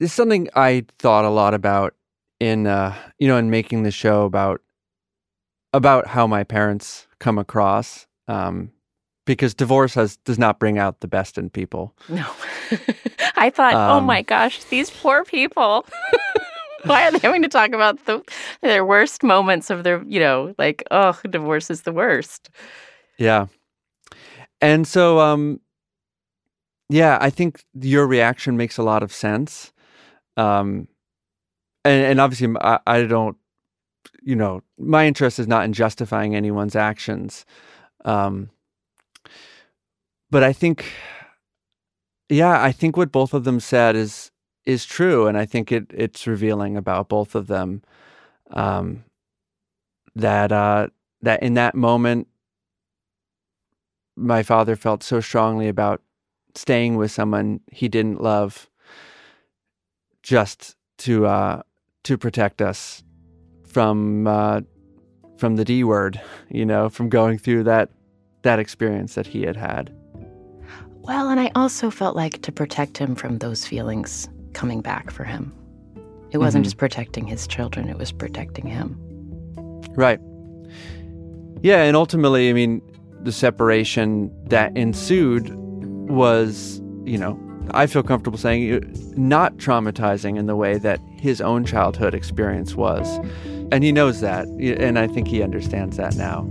This 0.00 0.10
is 0.10 0.14
something 0.14 0.48
I 0.56 0.86
thought 0.98 1.24
a 1.26 1.30
lot 1.30 1.52
about 1.54 1.94
in 2.40 2.66
uh 2.66 2.94
you 3.18 3.28
know 3.28 3.36
in 3.36 3.50
making 3.50 3.82
the 3.84 3.90
show 3.90 4.24
about 4.24 4.60
about 5.72 6.06
how 6.06 6.26
my 6.26 6.44
parents 6.44 7.06
come 7.20 7.38
across 7.38 8.06
um 8.28 8.70
because 9.26 9.54
divorce 9.54 9.94
has 9.94 10.16
does 10.18 10.38
not 10.38 10.58
bring 10.58 10.78
out 10.78 11.00
the 11.00 11.08
best 11.08 11.38
in 11.38 11.48
people. 11.48 11.94
No. 12.08 12.26
I 13.36 13.50
thought, 13.50 13.74
oh 13.74 13.98
Um, 13.98 14.04
my 14.04 14.22
gosh, 14.22 14.62
these 14.64 14.90
poor 14.90 15.24
people. 15.24 15.86
Why 16.84 17.06
are 17.06 17.10
they 17.12 17.18
having 17.20 17.40
to 17.42 17.48
talk 17.48 17.70
about 17.72 18.04
the 18.04 18.22
their 18.60 18.84
worst 18.84 19.22
moments 19.22 19.70
of 19.70 19.82
their, 19.84 20.02
you 20.04 20.20
know, 20.20 20.54
like, 20.58 20.84
oh, 20.90 21.18
divorce 21.30 21.70
is 21.70 21.82
the 21.82 21.92
worst. 21.92 22.50
Yeah. 23.18 23.46
And 24.60 24.86
so 24.86 25.18
um 25.20 25.60
yeah, 26.90 27.16
I 27.20 27.30
think 27.30 27.64
your 27.80 28.06
reaction 28.06 28.56
makes 28.56 28.76
a 28.76 28.82
lot 28.82 29.02
of 29.02 29.12
sense. 29.12 29.72
Um 30.36 30.88
and 31.84 32.04
and 32.04 32.20
obviously 32.20 32.54
I 32.60 33.02
don't 33.02 33.36
you 34.22 34.34
know, 34.36 34.62
my 34.78 35.06
interest 35.06 35.38
is 35.38 35.46
not 35.46 35.64
in 35.64 35.72
justifying 35.72 36.34
anyone's 36.34 36.76
actions. 36.76 37.44
Um 38.04 38.50
but 40.30 40.42
I 40.42 40.52
think 40.52 40.86
yeah, 42.28 42.62
I 42.62 42.72
think 42.72 42.96
what 42.96 43.12
both 43.12 43.34
of 43.34 43.44
them 43.44 43.60
said 43.60 43.96
is 43.96 44.30
is 44.64 44.86
true 44.86 45.26
and 45.26 45.36
I 45.36 45.44
think 45.46 45.70
it 45.70 45.86
it's 45.90 46.26
revealing 46.26 46.76
about 46.76 47.08
both 47.08 47.34
of 47.34 47.46
them 47.48 47.82
um 48.50 49.04
that 50.16 50.52
uh 50.52 50.88
that 51.22 51.42
in 51.42 51.54
that 51.54 51.74
moment 51.74 52.28
my 54.16 54.42
father 54.42 54.76
felt 54.76 55.02
so 55.02 55.20
strongly 55.20 55.68
about 55.68 56.00
staying 56.54 56.96
with 56.96 57.10
someone 57.10 57.60
he 57.70 57.88
didn't 57.88 58.22
love 58.22 58.70
just 60.22 60.76
to 60.98 61.26
uh 61.26 61.62
to 62.04 62.16
protect 62.16 62.62
us 62.62 63.02
from 63.66 64.26
uh 64.26 64.60
from 65.36 65.56
the 65.56 65.64
D 65.64 65.82
word, 65.84 66.20
you 66.48 66.64
know, 66.64 66.88
from 66.88 67.08
going 67.08 67.38
through 67.38 67.64
that 67.64 67.90
that 68.42 68.58
experience 68.58 69.14
that 69.14 69.26
he 69.26 69.42
had 69.42 69.56
had. 69.56 69.92
Well, 71.02 71.28
and 71.28 71.38
I 71.40 71.50
also 71.54 71.90
felt 71.90 72.16
like 72.16 72.40
to 72.42 72.52
protect 72.52 72.96
him 72.96 73.14
from 73.14 73.38
those 73.38 73.66
feelings 73.66 74.28
coming 74.54 74.80
back 74.80 75.10
for 75.10 75.24
him. 75.24 75.52
It 76.30 76.38
wasn't 76.38 76.62
Mhm. 76.62 76.66
just 76.66 76.76
protecting 76.78 77.26
his 77.26 77.46
children, 77.46 77.88
it 77.88 77.98
was 77.98 78.12
protecting 78.12 78.66
him. 78.66 78.96
Right. 79.96 80.20
Yeah, 81.62 81.82
and 81.82 81.96
ultimately, 81.96 82.48
I 82.50 82.52
mean, 82.52 82.80
the 83.22 83.32
separation 83.32 84.30
that 84.48 84.76
ensued 84.76 85.50
was, 86.08 86.80
you 87.04 87.18
know, 87.18 87.38
I 87.70 87.86
feel 87.86 88.02
comfortable 88.02 88.38
saying 88.38 88.82
not 89.16 89.56
traumatizing 89.56 90.38
in 90.38 90.46
the 90.46 90.56
way 90.56 90.78
that 90.78 91.00
his 91.16 91.40
own 91.40 91.64
childhood 91.64 92.14
experience 92.14 92.74
was. 92.74 93.18
And 93.72 93.82
he 93.82 93.92
knows 93.92 94.20
that, 94.20 94.46
and 94.46 94.98
I 94.98 95.06
think 95.06 95.26
he 95.28 95.42
understands 95.42 95.96
that 95.96 96.16
now. 96.16 96.42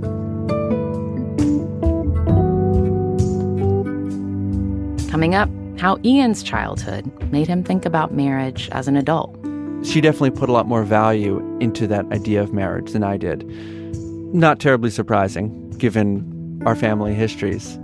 Coming 5.10 5.36
up, 5.36 5.50
how 5.80 6.00
Ian's 6.04 6.42
childhood 6.42 7.06
made 7.32 7.48
him 7.48 7.64
think 7.64 7.86
about 7.86 8.14
marriage 8.14 8.68
as 8.72 8.88
an 8.88 8.98
adult. 8.98 9.38
She 9.84 10.02
definitely 10.02 10.32
put 10.32 10.50
a 10.50 10.52
lot 10.52 10.66
more 10.66 10.84
value 10.84 11.40
into 11.60 11.88
that 11.88 12.06
idea 12.12 12.42
of 12.42 12.54
marriage 12.54 12.92
than 12.94 13.04
I 13.04 13.18
did. 13.18 13.46
Not 14.34 14.60
terribly 14.60 14.90
surprising, 14.90 15.70
given 15.72 16.62
our 16.66 16.76
family 16.76 17.14
histories. 17.14 17.78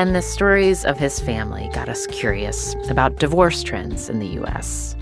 And 0.00 0.16
the 0.16 0.22
stories 0.22 0.86
of 0.86 0.96
his 0.96 1.20
family 1.20 1.68
got 1.74 1.86
us 1.86 2.06
curious 2.06 2.74
about 2.88 3.16
divorce 3.16 3.62
trends 3.62 4.08
in 4.08 4.18
the 4.18 4.28
U.S. 4.28 4.96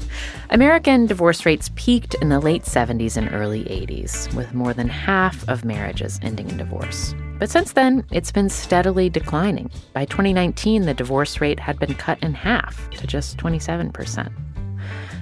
American 0.51 1.07
divorce 1.07 1.47
rates 1.47 1.71
peaked 1.77 2.15
in 2.15 2.31
the 2.31 2.41
late 2.41 2.65
70s 2.65 3.17
and 3.17 3.33
early 3.33 3.63
80s, 3.67 4.35
with 4.35 4.55
more 4.55 4.75
than 4.75 4.89
half 4.89 5.49
of 5.49 5.65
marriages 5.65 6.19
ending 6.21 6.51
in 6.51 6.57
divorce. 6.57 7.15
But 7.39 7.49
since 7.49 7.75
then, 7.75 8.05
it's 8.11 8.33
been 8.33 8.49
steadily 8.49 9.09
declining. 9.09 9.71
By 9.93 10.05
2019, 10.05 10.83
the 10.83 10.95
divorce 10.95 11.41
rate 11.41 11.61
had 11.61 11.79
been 11.79 11.95
cut 11.95 12.21
in 12.21 12.35
half 12.35 12.91
to 12.91 13.07
just 13.07 13.37
27%. 13.39 14.33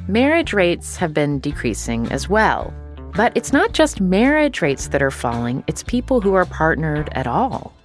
Marriage 0.09 0.55
rates 0.55 0.97
have 0.97 1.13
been 1.13 1.39
decreasing 1.39 2.11
as 2.11 2.31
well. 2.31 2.73
But 3.15 3.37
it's 3.37 3.53
not 3.53 3.73
just 3.73 4.01
marriage 4.01 4.63
rates 4.63 4.89
that 4.89 5.03
are 5.03 5.11
falling, 5.11 5.65
it's 5.67 5.83
people 5.83 6.23
who 6.23 6.33
are 6.33 6.47
partnered 6.47 7.11
at 7.13 7.27
all. 7.27 7.76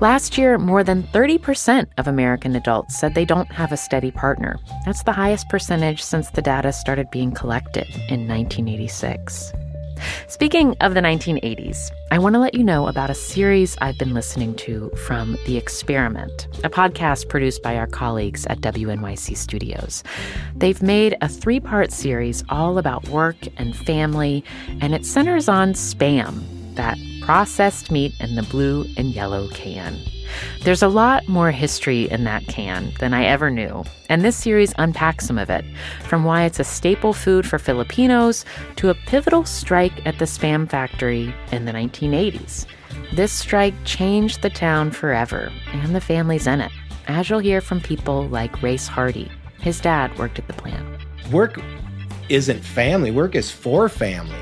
Last 0.00 0.38
year, 0.38 0.58
more 0.58 0.84
than 0.84 1.02
30% 1.04 1.86
of 1.98 2.06
American 2.06 2.54
adults 2.56 2.98
said 2.98 3.14
they 3.14 3.24
don't 3.24 3.50
have 3.52 3.72
a 3.72 3.76
steady 3.76 4.10
partner. 4.10 4.58
That's 4.84 5.02
the 5.02 5.12
highest 5.12 5.48
percentage 5.48 6.02
since 6.02 6.30
the 6.30 6.42
data 6.42 6.72
started 6.72 7.10
being 7.10 7.32
collected 7.32 7.88
in 8.08 8.28
1986. 8.28 9.52
Speaking 10.28 10.76
of 10.80 10.94
the 10.94 11.00
1980s, 11.00 11.90
I 12.10 12.18
want 12.18 12.34
to 12.34 12.38
let 12.38 12.54
you 12.54 12.62
know 12.62 12.86
about 12.86 13.10
a 13.10 13.14
series 13.14 13.76
I've 13.80 13.98
been 13.98 14.14
listening 14.14 14.54
to 14.56 14.90
from 15.06 15.38
The 15.46 15.56
Experiment, 15.56 16.48
a 16.64 16.70
podcast 16.70 17.28
produced 17.28 17.62
by 17.62 17.76
our 17.76 17.86
colleagues 17.86 18.46
at 18.46 18.60
WNYC 18.60 19.36
Studios. 19.36 20.04
They've 20.54 20.82
made 20.82 21.16
a 21.20 21.28
three 21.28 21.60
part 21.60 21.92
series 21.92 22.44
all 22.48 22.78
about 22.78 23.08
work 23.08 23.36
and 23.56 23.74
family, 23.74 24.44
and 24.80 24.94
it 24.94 25.06
centers 25.06 25.48
on 25.48 25.72
spam, 25.72 26.42
that 26.74 26.98
processed 27.26 27.90
meat 27.90 28.14
in 28.20 28.36
the 28.36 28.42
blue 28.44 28.86
and 28.96 29.12
yellow 29.12 29.48
can. 29.48 29.98
There's 30.62 30.82
a 30.82 30.88
lot 30.88 31.26
more 31.26 31.50
history 31.50 32.08
in 32.08 32.22
that 32.22 32.46
can 32.46 32.92
than 33.00 33.12
I 33.12 33.24
ever 33.24 33.50
knew, 33.50 33.82
and 34.08 34.24
this 34.24 34.36
series 34.36 34.72
unpacks 34.78 35.26
some 35.26 35.36
of 35.36 35.50
it, 35.50 35.64
from 36.04 36.22
why 36.22 36.44
it's 36.44 36.60
a 36.60 36.64
staple 36.64 37.12
food 37.12 37.44
for 37.44 37.58
Filipinos 37.58 38.44
to 38.76 38.90
a 38.90 38.94
pivotal 38.94 39.44
strike 39.44 40.06
at 40.06 40.20
the 40.20 40.24
Spam 40.24 40.70
factory 40.70 41.34
in 41.50 41.64
the 41.64 41.72
1980s. 41.72 42.64
This 43.12 43.32
strike 43.32 43.74
changed 43.84 44.42
the 44.42 44.50
town 44.50 44.92
forever 44.92 45.52
and 45.72 45.96
the 45.96 46.00
families 46.00 46.46
in 46.46 46.60
it, 46.60 46.70
as 47.08 47.28
you'll 47.28 47.40
hear 47.40 47.60
from 47.60 47.80
people 47.80 48.28
like 48.28 48.62
Race 48.62 48.86
Hardy. 48.86 49.32
His 49.58 49.80
dad 49.80 50.16
worked 50.16 50.38
at 50.38 50.46
the 50.46 50.52
plant. 50.52 50.86
Work 51.32 51.60
isn't 52.28 52.64
family, 52.64 53.10
work 53.10 53.34
is 53.34 53.50
for 53.50 53.88
family. 53.88 54.38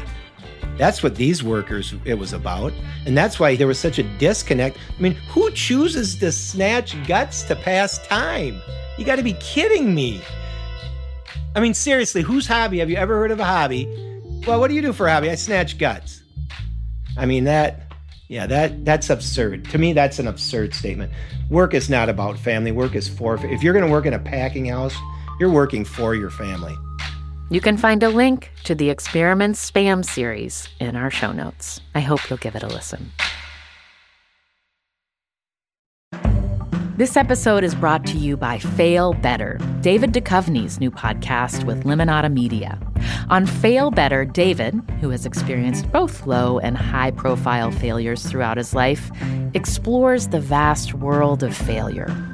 That's 0.77 1.03
what 1.03 1.15
these 1.15 1.43
workers 1.43 1.95
it 2.05 2.15
was 2.15 2.33
about. 2.33 2.73
And 3.07 3.17
that's 3.17 3.39
why 3.39 3.57
there 3.57 3.67
was 3.67 3.79
such 3.79 3.99
a 3.99 4.03
disconnect. 4.19 4.77
I 4.99 5.01
mean, 5.01 5.15
who 5.29 5.51
chooses 5.53 6.17
to 6.17 6.33
snatch 6.33 6.97
guts 7.07 7.45
to 7.45 7.57
pass 7.57 8.05
time? 8.07 8.61
You 8.99 9.05
got 9.05 9.17
to 9.17 9.23
be 9.23 9.35
kidding 9.35 9.95
me. 9.95 10.21
I 11.55 11.61
mean, 11.61 11.75
seriously, 11.75 12.23
whose 12.23 12.47
hobby? 12.47 12.81
Have 12.81 12.91
you 12.91 12.97
ever 12.97 13.17
heard 13.17 13.31
of 13.31 13.39
a 13.39 13.45
hobby? 13.45 13.87
Well, 14.47 14.59
what 14.59 14.69
do 14.69 14.75
you 14.75 14.83
do 14.83 14.93
for 14.93 15.07
a 15.07 15.13
hobby? 15.13 15.31
I 15.31 15.37
snatch 15.37 15.79
guts. 15.79 16.23
I 17.17 17.27
mean, 17.27 17.45
that, 17.45 17.93
yeah, 18.27 18.47
that 18.47 18.85
that's 18.85 19.09
absurd. 19.11 19.71
To 19.71 19.79
me, 19.79 19.93
that's 19.93 20.19
an 20.19 20.27
absurd 20.27 20.75
statement. 20.75 21.13
Work 21.51 21.75
is 21.75 21.89
not 21.89 22.09
about 22.09 22.39
family. 22.39 22.73
Work 22.73 22.97
is 22.97 23.09
for, 23.09 23.37
if 23.47 23.63
you're 23.63 23.73
going 23.73 23.85
to 23.85 23.91
work 23.91 24.07
in 24.07 24.15
a 24.15 24.19
packing 24.19 24.67
house, 24.67 24.97
you're 25.39 25.51
working 25.51 25.85
for 25.85 26.15
your 26.17 26.31
family. 26.31 26.75
You 27.51 27.61
can 27.61 27.77
find 27.77 28.03
a 28.03 28.09
link 28.09 28.51
to 28.65 28.75
the 28.75 28.89
Experiments 28.89 29.71
Spam 29.71 30.03
series 30.03 30.67
in 30.81 30.97
our 30.97 31.11
show 31.11 31.31
notes. 31.31 31.83
I 31.95 32.01
hope 32.01 32.31
you'll 32.31 32.39
give 32.39 32.57
it 32.57 32.63
a 32.63 32.67
listen. 32.67 33.13
This 36.97 37.19
episode 37.19 37.63
is 37.63 37.75
brought 37.75 38.07
to 38.07 38.17
you 38.17 38.39
by 38.39 38.59
Fail 38.59 39.13
Better, 39.13 39.59
David 39.83 40.13
Duchovny's 40.13 40.81
new 40.81 40.91
podcast 40.91 41.65
with 41.65 41.85
Lemonada 41.85 42.33
Media. 42.33 42.81
On 43.29 43.45
Fail 43.45 43.91
Better, 43.91 44.25
David, 44.25 44.75
who 45.03 45.11
has 45.11 45.27
experienced 45.27 45.91
both 45.93 46.27
low 46.27 46.59
and 46.61 46.79
high 46.79 47.11
profile 47.11 47.71
failures 47.71 48.25
throughout 48.25 48.57
his 48.57 48.75
life, 48.75 49.11
explores 49.53 50.29
the 50.29 50.41
vast 50.41 50.95
world 50.95 51.43
of 51.43 51.55
failure 51.55 52.34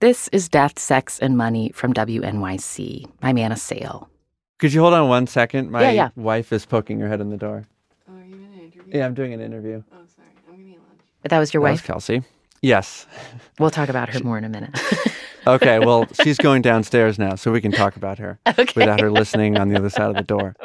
This 0.00 0.28
is 0.28 0.48
Death, 0.48 0.78
Sex, 0.78 1.18
and 1.18 1.36
Money 1.36 1.70
from 1.74 1.94
WNYC. 1.94 3.06
I'm 3.22 3.38
Anna 3.38 3.56
Sale. 3.56 4.10
Could 4.58 4.72
you 4.72 4.80
hold 4.80 4.92
on 4.94 5.08
one 5.08 5.26
second? 5.26 5.70
My 5.70 5.82
Yeah, 5.82 5.90
yeah. 5.90 6.08
wife 6.16 6.52
is 6.52 6.66
poking 6.66 7.00
her 7.00 7.08
head 7.08 7.20
in 7.20 7.30
the 7.30 7.36
door. 7.36 7.64
Oh, 8.08 8.14
are 8.14 8.24
you 8.24 8.34
in 8.34 8.42
an 8.42 8.60
interview? 8.60 8.82
Yeah, 8.98 9.06
I'm 9.06 9.14
doing 9.14 9.32
an 9.32 9.40
interview. 9.40 9.82
Oh, 9.92 9.96
sorry. 10.14 10.28
I'm 10.48 10.56
gonna 10.56 10.68
eat 10.68 10.78
lunch. 10.88 11.00
But 11.22 11.30
that 11.30 11.38
was 11.38 11.54
your 11.54 11.62
That 11.62 11.70
was 11.70 11.80
wife? 11.80 11.86
Kelsey. 11.86 12.22
Yes. 12.60 13.06
We'll 13.58 13.70
talk 13.70 13.88
about 13.88 14.08
her 14.12 14.20
more 14.20 14.36
in 14.38 14.44
a 14.44 14.48
minute. 14.48 14.78
Okay. 15.46 15.78
Well, 15.78 16.06
she's 16.22 16.38
going 16.38 16.62
downstairs 16.62 17.18
now, 17.18 17.34
so 17.34 17.52
we 17.52 17.60
can 17.60 17.70
talk 17.70 17.96
about 17.96 18.18
her 18.18 18.38
okay. 18.48 18.64
without 18.74 18.98
her 19.02 19.10
listening 19.10 19.58
on 19.58 19.68
the 19.68 19.76
other 19.76 19.90
side 19.90 20.08
of 20.08 20.16
the 20.16 20.22
door. 20.22 20.56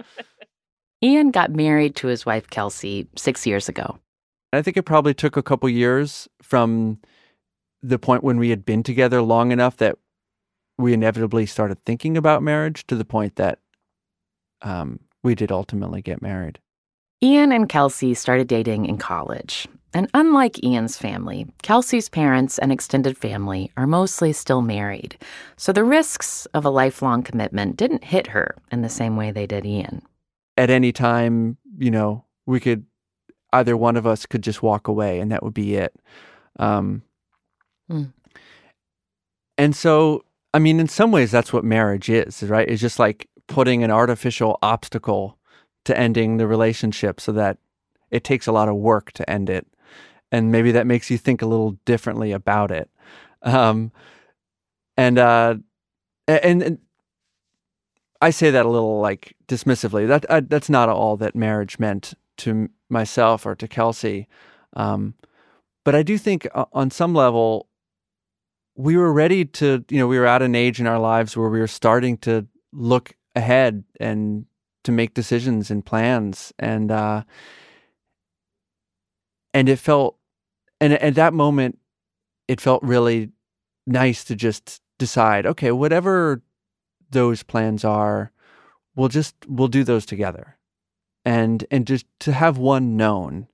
Ian 1.04 1.32
got 1.32 1.52
married 1.52 1.98
to 1.98 2.08
his 2.08 2.26
wife, 2.26 2.50
Kelsey, 2.50 3.06
six 3.18 3.46
years 3.46 3.68
ago. 3.68 4.00
I 4.54 4.62
think 4.62 4.78
it 4.78 4.84
probably 4.84 5.14
took 5.14 5.36
a 5.36 5.44
couple 5.44 5.68
years 5.68 6.30
from 6.42 6.98
the 7.82 8.00
point 8.00 8.24
when 8.24 8.38
we 8.38 8.50
had 8.50 8.66
been 8.66 8.84
together 8.84 9.22
long 9.22 9.52
enough 9.52 9.78
that 9.78 9.98
we 10.78 10.94
inevitably 10.94 11.46
started 11.46 11.84
thinking 11.84 12.18
about 12.18 12.44
marriage 12.44 12.86
to 12.88 12.96
the 12.96 13.06
point 13.06 13.36
that 13.36 13.60
um, 14.62 15.00
we 15.24 15.36
did 15.36 15.52
ultimately 15.52 16.02
get 16.02 16.22
married. 16.22 16.60
Ian 17.22 17.52
and 17.52 17.68
Kelsey 17.68 18.14
started 18.14 18.48
dating 18.48 18.86
in 18.86 18.98
college. 18.98 19.68
And 19.94 20.10
unlike 20.14 20.64
Ian's 20.64 20.98
family, 20.98 21.48
Kelsey's 21.64 22.10
parents 22.10 22.60
and 22.60 22.72
extended 22.72 23.18
family 23.18 23.72
are 23.76 23.88
mostly 23.88 24.32
still 24.34 24.62
married. 24.62 25.18
So 25.58 25.74
the 25.74 25.84
risks 25.84 26.46
of 26.54 26.64
a 26.64 26.70
lifelong 26.70 27.24
commitment 27.24 27.76
didn't 27.76 28.04
hit 28.04 28.28
her 28.28 28.56
in 28.72 28.84
the 28.84 28.90
same 28.90 29.18
way 29.18 29.32
they 29.32 29.48
did 29.48 29.66
Ian. 29.66 30.04
At 30.58 30.70
any 30.70 30.92
time, 30.92 31.58
you 31.78 31.90
know, 31.90 32.24
we 32.46 32.60
could 32.60 32.86
either 33.52 33.76
one 33.76 33.98
of 33.98 34.06
us 34.06 34.26
could 34.26 34.44
just 34.44 34.62
walk 34.62 34.88
away, 34.88 35.20
and 35.20 35.32
that 35.32 35.42
would 35.42 35.54
be 35.56 35.76
it. 35.76 35.96
Um, 36.60 37.02
Hmm. 37.90 38.04
And 39.58 39.76
so, 39.76 40.24
I 40.54 40.60
mean, 40.60 40.80
in 40.80 40.88
some 40.88 41.12
ways, 41.12 41.32
that's 41.32 41.52
what 41.52 41.64
marriage 41.64 42.10
is, 42.10 42.44
right? 42.44 42.68
It's 42.68 42.82
just 42.82 43.00
like 43.00 43.28
putting 43.48 43.84
an 43.84 43.92
artificial 43.92 44.58
obstacle 44.62 45.38
to 45.86 45.98
ending 45.98 46.38
the 46.38 46.48
relationship 46.48 47.20
so 47.20 47.32
that 47.34 47.58
it 48.12 48.24
takes 48.24 48.48
a 48.48 48.52
lot 48.52 48.70
of 48.70 48.76
work 48.76 49.12
to 49.14 49.30
end 49.30 49.50
it. 49.50 49.68
And 50.32 50.52
maybe 50.52 50.72
that 50.72 50.88
makes 50.88 51.10
you 51.10 51.18
think 51.18 51.42
a 51.42 51.48
little 51.48 51.72
differently 51.86 52.32
about 52.32 52.72
it. 52.72 52.90
Um, 53.42 53.92
and, 54.96 55.18
uh, 55.18 55.56
and, 56.28 56.62
and 56.62 56.78
I 58.22 58.30
say 58.32 58.52
that 58.52 58.66
a 58.66 58.70
little 58.70 59.00
like 59.00 59.36
dismissively. 59.48 60.08
That 60.08 60.26
uh, 60.30 60.42
that's 60.46 60.70
not 60.70 60.90
all 60.90 61.16
that 61.18 61.36
marriage 61.36 61.80
meant 61.80 62.14
to 62.38 62.70
myself 62.90 63.46
or 63.46 63.56
to 63.56 63.68
Kelsey. 63.68 64.28
Um, 64.76 65.14
but 65.86 65.96
I 65.96 66.04
do 66.04 66.18
think 66.18 66.48
uh, 66.54 66.66
on 66.74 66.92
some 66.92 67.14
level, 67.14 67.68
we 68.80 68.96
were 68.96 69.12
ready 69.12 69.44
to, 69.44 69.84
you 69.90 70.00
know, 70.00 70.08
we 70.08 70.18
were 70.18 70.26
at 70.26 70.42
an 70.42 70.56
age 70.56 70.80
in 70.80 70.88
our 70.88 71.00
lives 71.00 71.36
where 71.36 71.50
we 71.50 71.60
were 71.60 71.68
starting 71.68 72.16
to 72.16 72.48
look 72.72 73.14
ahead 73.36 73.84
and 74.00 74.46
to 74.86 74.94
make 74.94 75.14
decisions 75.14 75.70
and 75.70 75.86
plans. 75.86 76.54
And, 76.58 76.90
uh, 76.90 77.24
and 79.54 79.68
it 79.68 79.80
felt, 79.80 80.16
and 80.80 80.94
at 80.94 81.16
that 81.16 81.34
moment, 81.34 81.78
it 82.48 82.62
felt 82.62 82.82
really 82.82 83.32
nice 83.86 84.24
to 84.24 84.34
just 84.34 84.82
decide, 84.98 85.46
okay, 85.46 85.74
whatever 85.74 86.42
those 87.12 87.44
plans 87.44 87.84
are, 87.84 88.32
we'll 88.96 89.10
just, 89.10 89.36
we'll 89.46 89.68
do 89.68 89.84
those 89.84 90.06
together. 90.06 90.58
And, 91.26 91.66
and 91.70 91.86
just 91.86 92.06
to 92.22 92.32
have 92.32 92.58
one 92.58 92.96
known, 92.96 93.50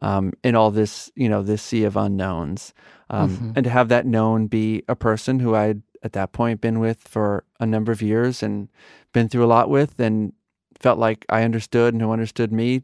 um, 0.00 0.32
in 0.42 0.54
all 0.54 0.70
this, 0.70 1.10
you 1.14 1.28
know, 1.28 1.42
this 1.42 1.62
sea 1.62 1.84
of 1.84 1.96
unknowns, 1.96 2.72
um, 3.10 3.30
Mhm. 3.30 3.52
and 3.56 3.64
to 3.64 3.70
have 3.70 3.88
that 3.88 4.06
known 4.06 4.46
be 4.46 4.82
a 4.88 4.96
person 4.96 5.40
who 5.40 5.54
I'd 5.54 5.82
at 6.02 6.12
that 6.14 6.32
point 6.32 6.60
been 6.62 6.80
with 6.80 7.00
for 7.02 7.44
a 7.60 7.66
number 7.66 7.92
of 7.92 8.00
years 8.00 8.42
and 8.42 8.68
been 9.12 9.28
through 9.28 9.44
a 9.44 9.46
lot 9.54 9.68
with, 9.68 10.00
and 10.00 10.32
felt 10.78 10.98
like 10.98 11.26
I 11.28 11.42
understood 11.42 11.92
and 11.92 12.02
who 12.02 12.10
understood 12.12 12.50
me. 12.52 12.82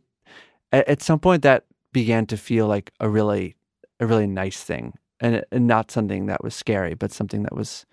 At, 0.72 0.86
at 0.88 1.02
some 1.02 1.18
point, 1.18 1.42
that 1.42 1.64
began 1.92 2.26
to 2.26 2.36
feel 2.36 2.66
like 2.66 2.92
a 3.00 3.08
really, 3.08 3.56
a 4.00 4.06
really 4.06 4.26
nice 4.26 4.62
thing, 4.62 4.92
and 5.20 5.42
and 5.50 5.66
not 5.66 5.90
something 5.90 6.26
that 6.26 6.44
was 6.44 6.54
scary, 6.54 6.94
but 6.94 7.10
something 7.12 7.42
that 7.44 7.54
was 7.56 7.86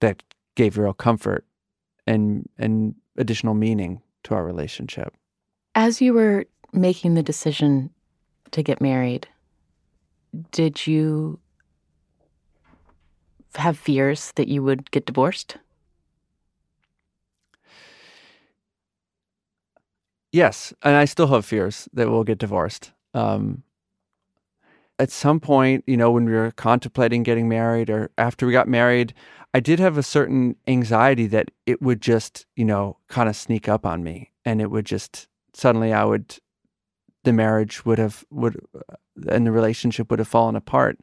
that 0.00 0.22
gave 0.56 0.78
real 0.78 0.94
comfort 0.94 1.44
and 2.06 2.48
and 2.58 2.94
additional 3.18 3.54
meaning 3.54 4.00
to 4.22 4.34
our 4.34 4.44
relationship. 4.46 5.14
As 5.74 6.00
you 6.00 6.14
were 6.14 6.46
making 6.72 7.14
the 7.14 7.22
decision 7.22 7.90
to 8.54 8.62
get 8.62 8.80
married, 8.80 9.28
did 10.50 10.86
you 10.86 11.38
have 13.56 13.78
fears 13.78 14.32
that 14.36 14.48
you 14.48 14.62
would 14.62 14.90
get 14.90 15.06
divorced? 15.06 15.58
Yes, 20.32 20.72
and 20.82 20.96
I 20.96 21.04
still 21.04 21.28
have 21.28 21.44
fears 21.44 21.88
that 21.92 22.10
we'll 22.10 22.24
get 22.24 22.38
divorced. 22.38 22.92
Um, 23.12 23.62
at 24.98 25.10
some 25.10 25.38
point, 25.40 25.84
you 25.86 25.96
know, 25.96 26.10
when 26.10 26.24
we 26.24 26.32
were 26.32 26.50
contemplating 26.52 27.22
getting 27.22 27.48
married 27.48 27.90
or 27.90 28.10
after 28.18 28.46
we 28.46 28.52
got 28.52 28.68
married, 28.68 29.14
I 29.52 29.60
did 29.60 29.78
have 29.78 29.98
a 29.98 30.02
certain 30.02 30.56
anxiety 30.66 31.26
that 31.28 31.50
it 31.66 31.82
would 31.82 32.00
just, 32.00 32.46
you 32.56 32.64
know, 32.64 32.98
kind 33.08 33.28
of 33.28 33.36
sneak 33.36 33.68
up 33.68 33.86
on 33.86 34.02
me 34.02 34.32
and 34.44 34.60
it 34.60 34.70
would 34.70 34.86
just 34.86 35.28
suddenly 35.52 35.92
I 35.92 36.04
would 36.04 36.38
the 37.24 37.32
marriage 37.32 37.84
would 37.84 37.98
have 37.98 38.24
would 38.30 38.60
uh, 38.74 38.94
and 39.28 39.46
the 39.46 39.52
relationship 39.52 40.10
would 40.10 40.18
have 40.18 40.28
fallen 40.28 40.56
apart. 40.56 40.98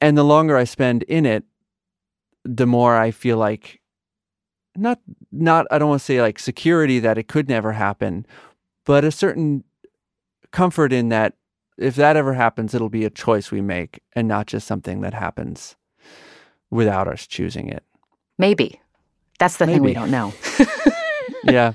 And 0.00 0.16
the 0.16 0.24
longer 0.24 0.56
I 0.56 0.64
spend 0.64 1.02
in 1.04 1.24
it, 1.24 1.44
the 2.44 2.66
more 2.66 2.96
I 2.96 3.10
feel 3.10 3.38
like 3.38 3.80
not 4.76 5.00
not 5.32 5.66
I 5.70 5.78
don't 5.78 5.88
want 5.88 6.00
to 6.00 6.04
say 6.04 6.20
like 6.20 6.38
security 6.38 6.98
that 7.00 7.18
it 7.18 7.28
could 7.28 7.48
never 7.48 7.72
happen, 7.72 8.26
but 8.84 9.04
a 9.04 9.10
certain 9.10 9.64
comfort 10.52 10.92
in 10.92 11.08
that 11.08 11.34
if 11.78 11.94
that 11.96 12.16
ever 12.16 12.34
happens, 12.34 12.74
it'll 12.74 12.88
be 12.88 13.04
a 13.04 13.10
choice 13.10 13.50
we 13.50 13.60
make 13.60 14.00
and 14.14 14.26
not 14.26 14.46
just 14.46 14.66
something 14.66 15.02
that 15.02 15.14
happens 15.14 15.76
without 16.70 17.06
us 17.06 17.26
choosing 17.26 17.68
it. 17.68 17.84
Maybe. 18.38 18.80
That's 19.38 19.58
the 19.58 19.66
thing 19.66 19.82
we 19.82 19.92
don't 19.92 20.10
know. 20.10 20.32
Yeah. 21.44 21.74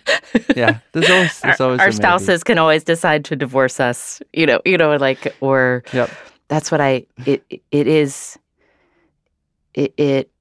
Yeah. 0.56 0.80
There's 0.91 1.10
always, 1.10 1.39
there's 1.41 1.60
our, 1.60 1.65
always 1.67 1.80
our 1.82 1.88
maybe. 1.88 1.96
spouses 1.96 2.44
can 2.44 2.58
always 2.58 2.84
decide 2.84 3.26
to 3.26 3.36
divorce 3.36 3.80
us, 3.80 4.22
you 4.34 4.46
know, 4.46 4.62
you 4.65 4.78
know, 4.78 4.96
like 4.98 5.36
or 5.41 5.84
Yep. 5.94 6.10
that's 6.48 6.72
what 6.72 6.82
I 6.82 7.06
it 7.26 7.44
it 7.72 7.88
is 7.88 8.38
it, 9.74 9.94
it 9.98 10.32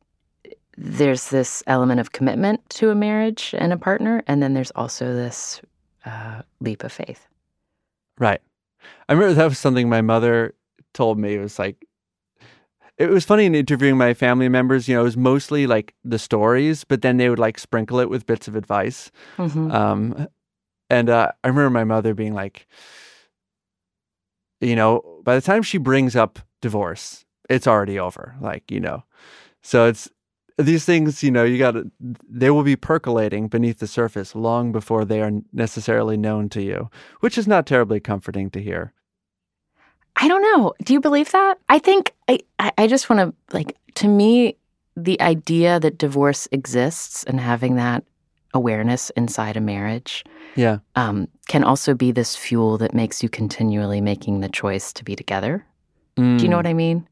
there's 0.76 1.30
this 1.30 1.62
element 1.66 2.00
of 2.00 2.12
commitment 2.12 2.68
to 2.70 2.90
a 2.90 2.94
marriage 2.94 3.54
and 3.58 3.72
a 3.72 3.76
partner 3.76 4.22
and 4.26 4.42
then 4.42 4.54
there's 4.54 4.70
also 4.72 5.12
this 5.14 5.60
uh, 6.04 6.42
leap 6.60 6.82
of 6.84 6.92
faith. 6.92 7.26
Right. 8.18 8.40
I 9.08 9.12
remember 9.12 9.34
that 9.34 9.44
was 9.48 9.58
something 9.58 9.88
my 9.88 10.00
mother 10.02 10.54
told 10.94 11.18
me. 11.18 11.34
It 11.34 11.40
was 11.40 11.58
like, 11.58 11.86
it 13.00 13.08
was 13.08 13.24
funny 13.24 13.46
in 13.46 13.54
interviewing 13.54 13.96
my 13.96 14.12
family 14.12 14.50
members. 14.50 14.86
You 14.86 14.94
know, 14.94 15.00
it 15.00 15.04
was 15.04 15.16
mostly 15.16 15.66
like 15.66 15.94
the 16.04 16.18
stories, 16.18 16.84
but 16.84 17.00
then 17.00 17.16
they 17.16 17.30
would 17.30 17.38
like 17.38 17.58
sprinkle 17.58 17.98
it 17.98 18.10
with 18.10 18.26
bits 18.26 18.46
of 18.46 18.54
advice. 18.54 19.10
Mhm. 19.38 19.72
Um, 19.72 20.28
and 20.90 21.08
uh, 21.08 21.32
I 21.42 21.48
remember 21.48 21.70
my 21.70 21.84
mother 21.84 22.12
being 22.12 22.34
like, 22.34 22.66
you 24.60 24.76
know, 24.76 25.20
by 25.24 25.34
the 25.34 25.40
time 25.40 25.62
she 25.62 25.78
brings 25.78 26.14
up 26.14 26.40
divorce, 26.60 27.24
it's 27.48 27.66
already 27.66 27.98
over. 27.98 28.36
Like, 28.38 28.70
you 28.70 28.80
know, 28.80 29.04
so 29.62 29.86
it's 29.86 30.10
these 30.58 30.84
things, 30.84 31.22
you 31.22 31.30
know, 31.30 31.44
you 31.44 31.56
got 31.56 31.70
to, 31.70 31.90
they 32.28 32.50
will 32.50 32.64
be 32.64 32.76
percolating 32.76 33.48
beneath 33.48 33.78
the 33.78 33.86
surface 33.86 34.34
long 34.34 34.72
before 34.72 35.06
they 35.06 35.22
are 35.22 35.32
necessarily 35.54 36.18
known 36.18 36.50
to 36.50 36.62
you, 36.62 36.90
which 37.20 37.38
is 37.38 37.48
not 37.48 37.66
terribly 37.66 37.98
comforting 37.98 38.50
to 38.50 38.60
hear. 38.60 38.92
I 40.20 40.28
don't 40.28 40.42
know. 40.42 40.74
Do 40.84 40.92
you 40.92 41.00
believe 41.00 41.30
that? 41.32 41.58
I 41.68 41.78
think 41.78 42.12
I, 42.28 42.40
I, 42.76 42.86
just 42.86 43.08
want 43.08 43.20
to 43.20 43.54
like 43.56 43.76
to 43.94 44.06
me 44.06 44.56
the 44.96 45.20
idea 45.20 45.80
that 45.80 45.96
divorce 45.98 46.46
exists 46.52 47.24
and 47.24 47.40
having 47.40 47.76
that 47.76 48.04
awareness 48.52 49.10
inside 49.10 49.56
a 49.56 49.60
marriage 49.60 50.24
Yeah. 50.56 50.78
um, 50.94 51.28
can 51.48 51.64
also 51.64 51.94
be 51.94 52.12
this 52.12 52.36
fuel 52.36 52.76
that 52.78 52.92
makes 52.92 53.22
you 53.22 53.28
continually 53.28 54.00
making 54.00 54.40
the 54.40 54.48
choice 54.48 54.92
to 54.94 55.04
be 55.04 55.16
together. 55.16 55.64
Do 56.16 56.36
you 56.36 56.48
know 56.48 56.56
what 56.58 56.66
I 56.66 56.74
mean? 56.74 57.08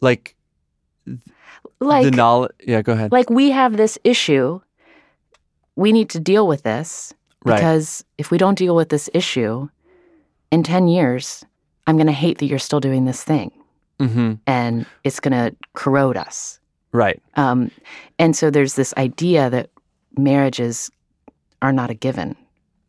Like, 0.00 0.36
Like 1.80 2.04
the 2.04 2.10
knowledge. 2.12 2.52
Yeah, 2.66 2.80
go 2.80 2.92
ahead. 2.94 3.12
like 3.12 3.28
we 3.28 3.50
have 3.50 3.76
this 3.76 3.98
issue. 4.04 4.60
We 5.74 5.92
need 5.92 6.08
to 6.10 6.20
deal 6.20 6.46
with 6.48 6.62
this 6.62 7.12
Right. 7.44 7.56
because 7.56 8.04
if 8.16 8.30
we 8.30 8.38
don't 8.38 8.56
deal 8.56 8.74
with 8.74 8.88
this 8.88 9.10
issue 9.12 9.68
in 10.50 10.62
10 10.62 10.88
years, 10.88 11.44
I'm 11.86 11.96
going 11.96 12.06
to 12.06 12.12
hate 12.12 12.38
that 12.38 12.46
you're 12.46 12.58
still 12.58 12.80
doing 12.80 13.04
this 13.04 13.22
thing 13.22 13.50
mm-hmm. 14.00 14.34
and 14.46 14.86
it's 15.04 15.20
going 15.20 15.32
to 15.32 15.54
corrode 15.74 16.16
us. 16.16 16.60
Right. 16.92 17.22
Um, 17.34 17.70
and 18.18 18.34
so 18.36 18.50
there's 18.50 18.74
this 18.74 18.94
idea 18.96 19.50
that 19.50 19.70
marriages 20.16 20.90
are 21.62 21.72
not 21.72 21.90
a 21.90 21.94
given, 21.94 22.36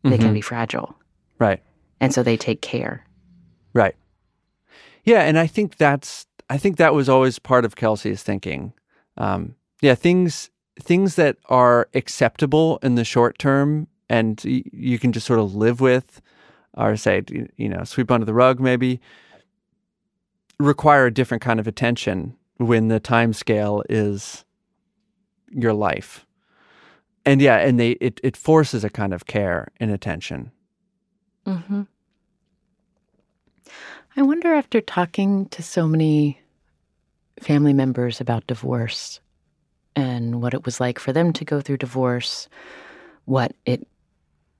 they 0.03 0.17
can 0.17 0.29
Mhm. 0.29 0.33
be 0.35 0.41
fragile. 0.41 0.95
Right. 1.39 1.61
And 1.99 2.13
so 2.13 2.23
they 2.23 2.37
take 2.37 2.61
care. 2.61 3.05
Right. 3.73 3.95
Yeah, 5.03 5.21
and 5.21 5.37
I 5.39 5.47
think 5.47 5.77
that's 5.77 6.25
I 6.49 6.57
think 6.57 6.77
that 6.77 6.93
was 6.93 7.09
always 7.09 7.39
part 7.39 7.65
of 7.65 7.75
Kelsey's 7.75 8.23
thinking. 8.23 8.73
Um, 9.17 9.55
yeah, 9.81 9.95
things 9.95 10.49
things 10.79 11.15
that 11.15 11.37
are 11.49 11.89
acceptable 11.93 12.79
in 12.81 12.95
the 12.95 13.03
short 13.03 13.37
term 13.39 13.87
and 14.09 14.41
y- 14.45 14.63
you 14.71 14.97
can 14.99 15.11
just 15.11 15.25
sort 15.25 15.39
of 15.39 15.55
live 15.55 15.81
with, 15.81 16.21
or 16.77 16.95
say 16.95 17.23
you 17.57 17.67
know 17.67 17.83
sweep 17.83 18.11
under 18.11 18.25
the 18.25 18.33
rug 18.33 18.59
maybe, 18.59 19.01
require 20.59 21.07
a 21.07 21.13
different 21.13 21.41
kind 21.41 21.59
of 21.59 21.67
attention 21.67 22.35
when 22.57 22.87
the 22.87 22.99
time 22.99 23.33
scale 23.33 23.83
is 23.89 24.45
your 25.49 25.73
life. 25.73 26.25
And 27.25 27.41
yeah, 27.41 27.57
and 27.57 27.79
they 27.79 27.91
it 27.91 28.19
it 28.23 28.37
forces 28.37 28.83
a 28.83 28.89
kind 28.89 29.13
of 29.13 29.25
care 29.25 29.71
and 29.79 29.91
attention. 29.91 30.51
Mm-hmm. 31.45 31.83
I 34.15 34.21
wonder 34.21 34.53
after 34.53 34.81
talking 34.81 35.47
to 35.49 35.61
so 35.61 35.87
many 35.87 36.39
family 37.39 37.73
members 37.73 38.19
about 38.19 38.47
divorce 38.47 39.19
and 39.95 40.41
what 40.41 40.53
it 40.53 40.65
was 40.65 40.79
like 40.79 40.99
for 40.99 41.13
them 41.13 41.31
to 41.33 41.45
go 41.45 41.61
through 41.61 41.77
divorce, 41.77 42.47
what 43.25 43.53
it 43.65 43.87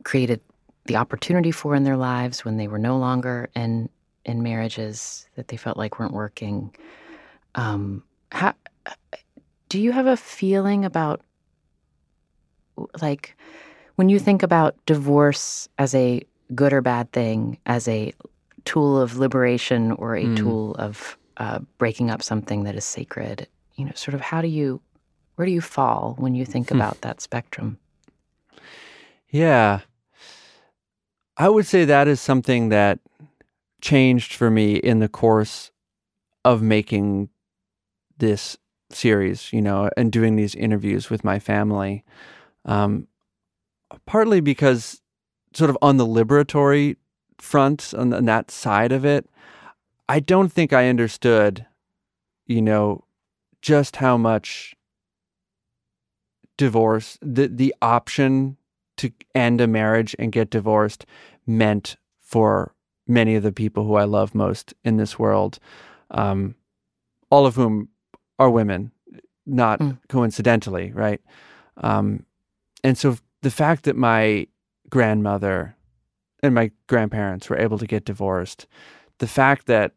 created 0.04 0.42
the 0.88 0.96
opportunity 0.96 1.52
for 1.52 1.76
in 1.76 1.84
their 1.84 1.98
lives 1.98 2.44
when 2.44 2.58
they 2.58 2.68
were 2.68 2.80
no 2.80 2.98
longer 2.98 3.50
in 3.56 3.90
in 4.26 4.44
marriages 4.44 5.28
that 5.36 5.48
they 5.48 5.58
felt 5.58 5.78
like 5.78 6.00
weren't 6.00 6.14
working. 6.14 6.76
Um, 7.56 8.04
how, 8.32 8.54
do 9.70 9.80
you 9.80 9.94
have 9.94 10.06
a 10.06 10.18
feeling 10.18 10.84
about 10.84 11.22
like 13.02 13.38
when 13.96 14.10
you 14.10 14.20
think 14.20 14.44
about 14.44 14.76
divorce 14.86 15.70
as 15.78 15.96
a 15.96 16.22
good 16.54 16.74
or 16.74 16.82
bad 16.82 17.12
thing, 17.12 17.58
as 17.66 17.88
a 17.88 18.14
tool 18.66 19.00
of 19.00 19.18
liberation 19.18 19.92
or 19.94 20.16
a 20.16 20.26
Mm. 20.26 20.36
tool 20.36 20.76
of 20.76 21.18
uh, 21.38 21.60
breaking 21.78 22.12
up 22.12 22.22
something 22.22 22.64
that 22.64 22.76
is 22.76 22.86
sacred, 22.86 23.48
you 23.76 23.86
know, 23.86 23.92
sort 23.96 24.14
of 24.14 24.22
how 24.22 24.42
do 24.42 24.48
you, 24.48 24.82
where 25.36 25.46
do 25.46 25.52
you 25.52 25.62
fall 25.62 26.16
when 26.20 26.36
you 26.36 26.46
think 26.46 26.70
Hmm. 26.70 26.76
about 26.76 27.02
that 27.02 27.22
spectrum? 27.22 27.80
Yeah. 29.30 29.82
I 31.38 31.50
would 31.50 31.68
say 31.68 31.86
that 31.86 32.08
is 32.08 32.20
something 32.20 32.70
that 32.70 33.00
changed 33.80 34.34
for 34.34 34.50
me 34.50 34.76
in 34.76 35.00
the 35.00 35.08
course 35.08 35.72
of 36.44 36.62
making 36.64 37.30
this 38.18 38.58
series, 38.90 39.54
you 39.54 39.62
know, 39.62 39.90
and 39.96 40.12
doing 40.12 40.36
these 40.36 40.56
interviews 40.56 41.10
with 41.10 41.24
my 41.24 41.38
family. 41.38 42.04
Um, 42.66 43.08
partly 44.06 44.42
because, 44.42 45.02
sort 45.54 45.70
of, 45.70 45.78
on 45.82 45.98
the 45.98 46.08
liberatory 46.08 46.96
front, 47.38 47.94
on, 47.96 48.14
on 48.14 48.26
that 48.26 48.50
side 48.50 48.92
of 48.92 49.06
it, 49.06 49.30
I 50.10 50.20
don't 50.20 50.52
think 50.52 50.74
I 50.74 50.90
understood, 50.90 51.68
you 52.48 52.62
know, 52.62 53.04
just 53.62 53.98
how 53.98 54.18
much 54.18 54.74
divorce, 56.58 57.20
the, 57.22 57.48
the 57.48 57.76
option 57.82 58.58
to 58.98 59.12
end 59.36 59.62
a 59.62 59.68
marriage 59.68 60.16
and 60.20 60.32
get 60.32 60.50
divorced 60.50 61.06
meant 61.46 61.96
for 62.20 62.74
many 63.08 63.36
of 63.36 63.44
the 63.44 63.52
people 63.52 63.86
who 63.86 63.96
I 63.96 64.04
love 64.04 64.36
most 64.36 64.74
in 64.84 64.98
this 64.98 65.18
world, 65.18 65.60
um, 66.12 66.56
all 67.30 67.46
of 67.46 67.56
whom 67.56 67.90
are 68.38 68.50
women, 68.50 68.92
not 69.46 69.80
Mm. 69.80 69.98
coincidentally, 70.10 70.92
right? 70.92 71.22
Um, 71.78 72.26
and 72.84 72.98
so 72.98 73.18
the 73.42 73.52
fact 73.52 73.84
that 73.86 73.96
my 73.96 74.48
grandmother 74.90 75.76
and 76.44 76.54
my 76.54 76.72
grandparents 76.88 77.50
were 77.50 77.58
able 77.58 77.78
to 77.78 77.88
get 77.88 78.06
divorced, 78.06 78.68
the 79.20 79.28
fact 79.28 79.68
that 79.68 79.94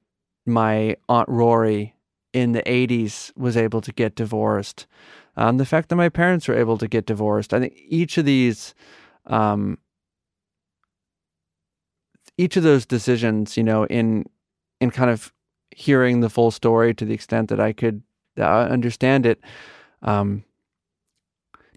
my 0.47 0.97
aunt 1.09 1.29
Rory 1.29 1.95
in 2.33 2.53
the 2.53 2.63
80s 2.63 3.33
was 3.37 3.57
able 3.57 3.81
to 3.81 3.93
get 3.93 4.15
divorced, 4.15 4.87
um, 5.37 5.59
the 5.59 5.65
fact 5.65 5.89
that 5.89 5.97
my 5.97 6.09
parents 6.09 6.49
were 6.49 6.59
able 6.59 6.79
to 6.79 6.89
get 6.89 7.07
divorced. 7.07 7.55
I 7.55 7.61
think 7.61 7.75
each 7.77 8.19
of 8.19 8.25
these, 8.25 8.75
um, 9.27 9.79
each 12.37 12.57
of 12.57 12.63
those 12.63 12.87
decisions, 12.87 13.57
you 13.57 13.63
know, 13.63 13.85
in 13.85 14.25
in 14.81 14.91
kind 14.91 15.11
of 15.11 15.33
hearing 15.71 16.21
the 16.21 16.31
full 16.31 16.51
story 16.51 16.95
to 16.95 17.05
the 17.05 17.15
extent 17.15 17.49
that 17.49 17.61
I 17.61 17.73
could 17.73 18.03
I 18.37 18.65
understand 18.65 19.27
it. 19.27 19.41
Um, 20.03 20.45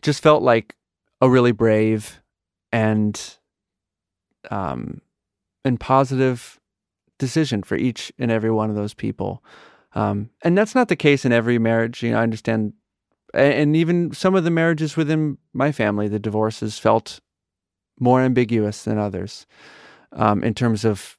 just 0.02 0.22
felt 0.22 0.44
like 0.44 0.76
a 1.22 1.30
really 1.30 1.52
brave 1.52 2.22
and 2.72 3.20
um, 4.52 5.02
and 5.64 5.80
positive 5.80 6.60
decision 7.18 7.64
for 7.64 7.78
each 7.78 8.12
and 8.20 8.30
every 8.32 8.52
one 8.52 8.70
of 8.70 8.76
those 8.76 8.94
people. 8.94 9.44
Um, 9.96 10.30
and 10.42 10.58
that's 10.58 10.76
not 10.76 10.88
the 10.88 10.96
case 10.96 11.24
in 11.24 11.32
every 11.32 11.60
marriage. 11.60 12.04
You 12.04 12.12
know, 12.12 12.20
I 12.20 12.24
understand, 12.24 12.74
and 13.34 13.76
even 13.76 14.14
some 14.14 14.36
of 14.36 14.44
the 14.44 14.52
marriages 14.52 14.96
within 14.96 15.38
my 15.54 15.72
family, 15.72 16.08
the 16.08 16.20
divorces 16.20 16.78
felt 16.78 17.20
more 18.00 18.22
ambiguous 18.22 18.84
than 18.84 18.98
others 18.98 19.46
um, 20.12 20.44
in 20.44 20.54
terms 20.54 20.86
of 20.86 21.18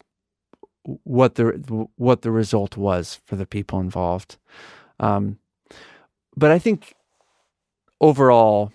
what 1.04 1.36
the 1.36 1.88
what 1.96 2.22
the 2.22 2.30
result 2.30 2.76
was 2.76 3.20
for 3.24 3.36
the 3.36 3.46
people 3.46 3.80
involved. 3.80 4.36
Um, 5.00 5.38
but 6.36 6.50
I 6.50 6.58
think 6.58 6.94
overall, 8.00 8.72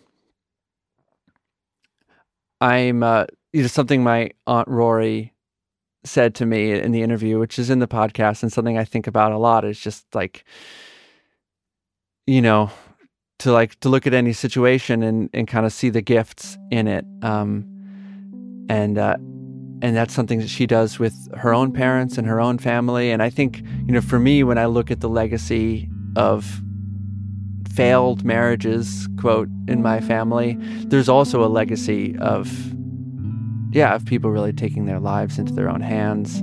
I'm 2.62 3.04
uh, 3.04 3.26
you 3.54 3.62
know 3.62 3.68
something 3.68 4.04
my 4.04 4.32
aunt 4.48 4.68
Rory 4.68 5.34
said 6.04 6.34
to 6.36 6.46
me 6.46 6.72
in 6.72 6.92
the 6.92 7.02
interview, 7.02 7.40
which 7.40 7.60
is 7.60 7.70
in 7.70 7.80
the 7.80 7.88
podcast, 7.88 8.42
and 8.42 8.52
something 8.52 8.78
I 8.78 8.86
think 8.86 9.08
about 9.08 9.32
a 9.32 9.38
lot 9.38 9.66
is 9.66 9.80
just 9.80 10.06
like, 10.16 10.46
you 12.26 12.42
know, 12.42 12.72
to 13.40 13.52
like 13.52 13.80
to 13.80 13.90
look 13.90 14.06
at 14.06 14.14
any 14.14 14.34
situation 14.34 15.02
and 15.02 15.30
and 15.34 15.48
kind 15.48 15.66
of 15.66 15.74
see 15.74 15.90
the 15.90 16.02
gifts 16.02 16.58
in 16.72 16.88
it, 16.88 17.06
um, 17.22 17.66
and 18.70 18.98
uh, 18.98 19.16
and 19.82 19.96
that's 19.96 20.14
something 20.14 20.40
that 20.40 20.50
she 20.50 20.68
does 20.68 21.00
with 21.00 21.16
her 21.36 21.54
own 21.54 21.72
parents 21.72 22.18
and 22.18 22.28
her 22.28 22.40
own 22.40 22.58
family. 22.58 23.12
And 23.12 23.24
I 23.24 23.30
think 23.30 23.62
you 23.86 23.94
know, 23.94 24.02
for 24.02 24.20
me, 24.20 24.44
when 24.44 24.58
I 24.58 24.66
look 24.66 24.92
at 24.92 25.00
the 25.00 25.10
legacy 25.10 25.90
of 26.16 26.62
failed 27.74 28.26
marriages, 28.26 29.08
quote, 29.18 29.48
in 29.68 29.82
my 29.82 30.02
family, 30.02 30.58
there's 30.86 31.08
also 31.08 31.44
a 31.44 31.48
legacy 31.48 32.18
of 32.18 32.52
yeah, 33.72 33.96
of 33.96 34.06
people 34.06 34.32
really 34.32 34.54
taking 34.54 34.86
their 34.86 35.00
lives 35.00 35.38
into 35.38 35.54
their 35.54 35.70
own 35.70 35.82
hands. 35.82 36.40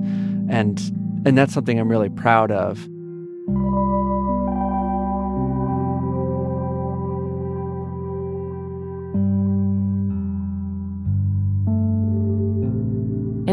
And 0.48 0.80
and 1.26 1.36
that's 1.36 1.52
something 1.52 1.78
I'm 1.78 1.90
really 1.90 2.08
proud 2.08 2.50
of. 2.50 2.86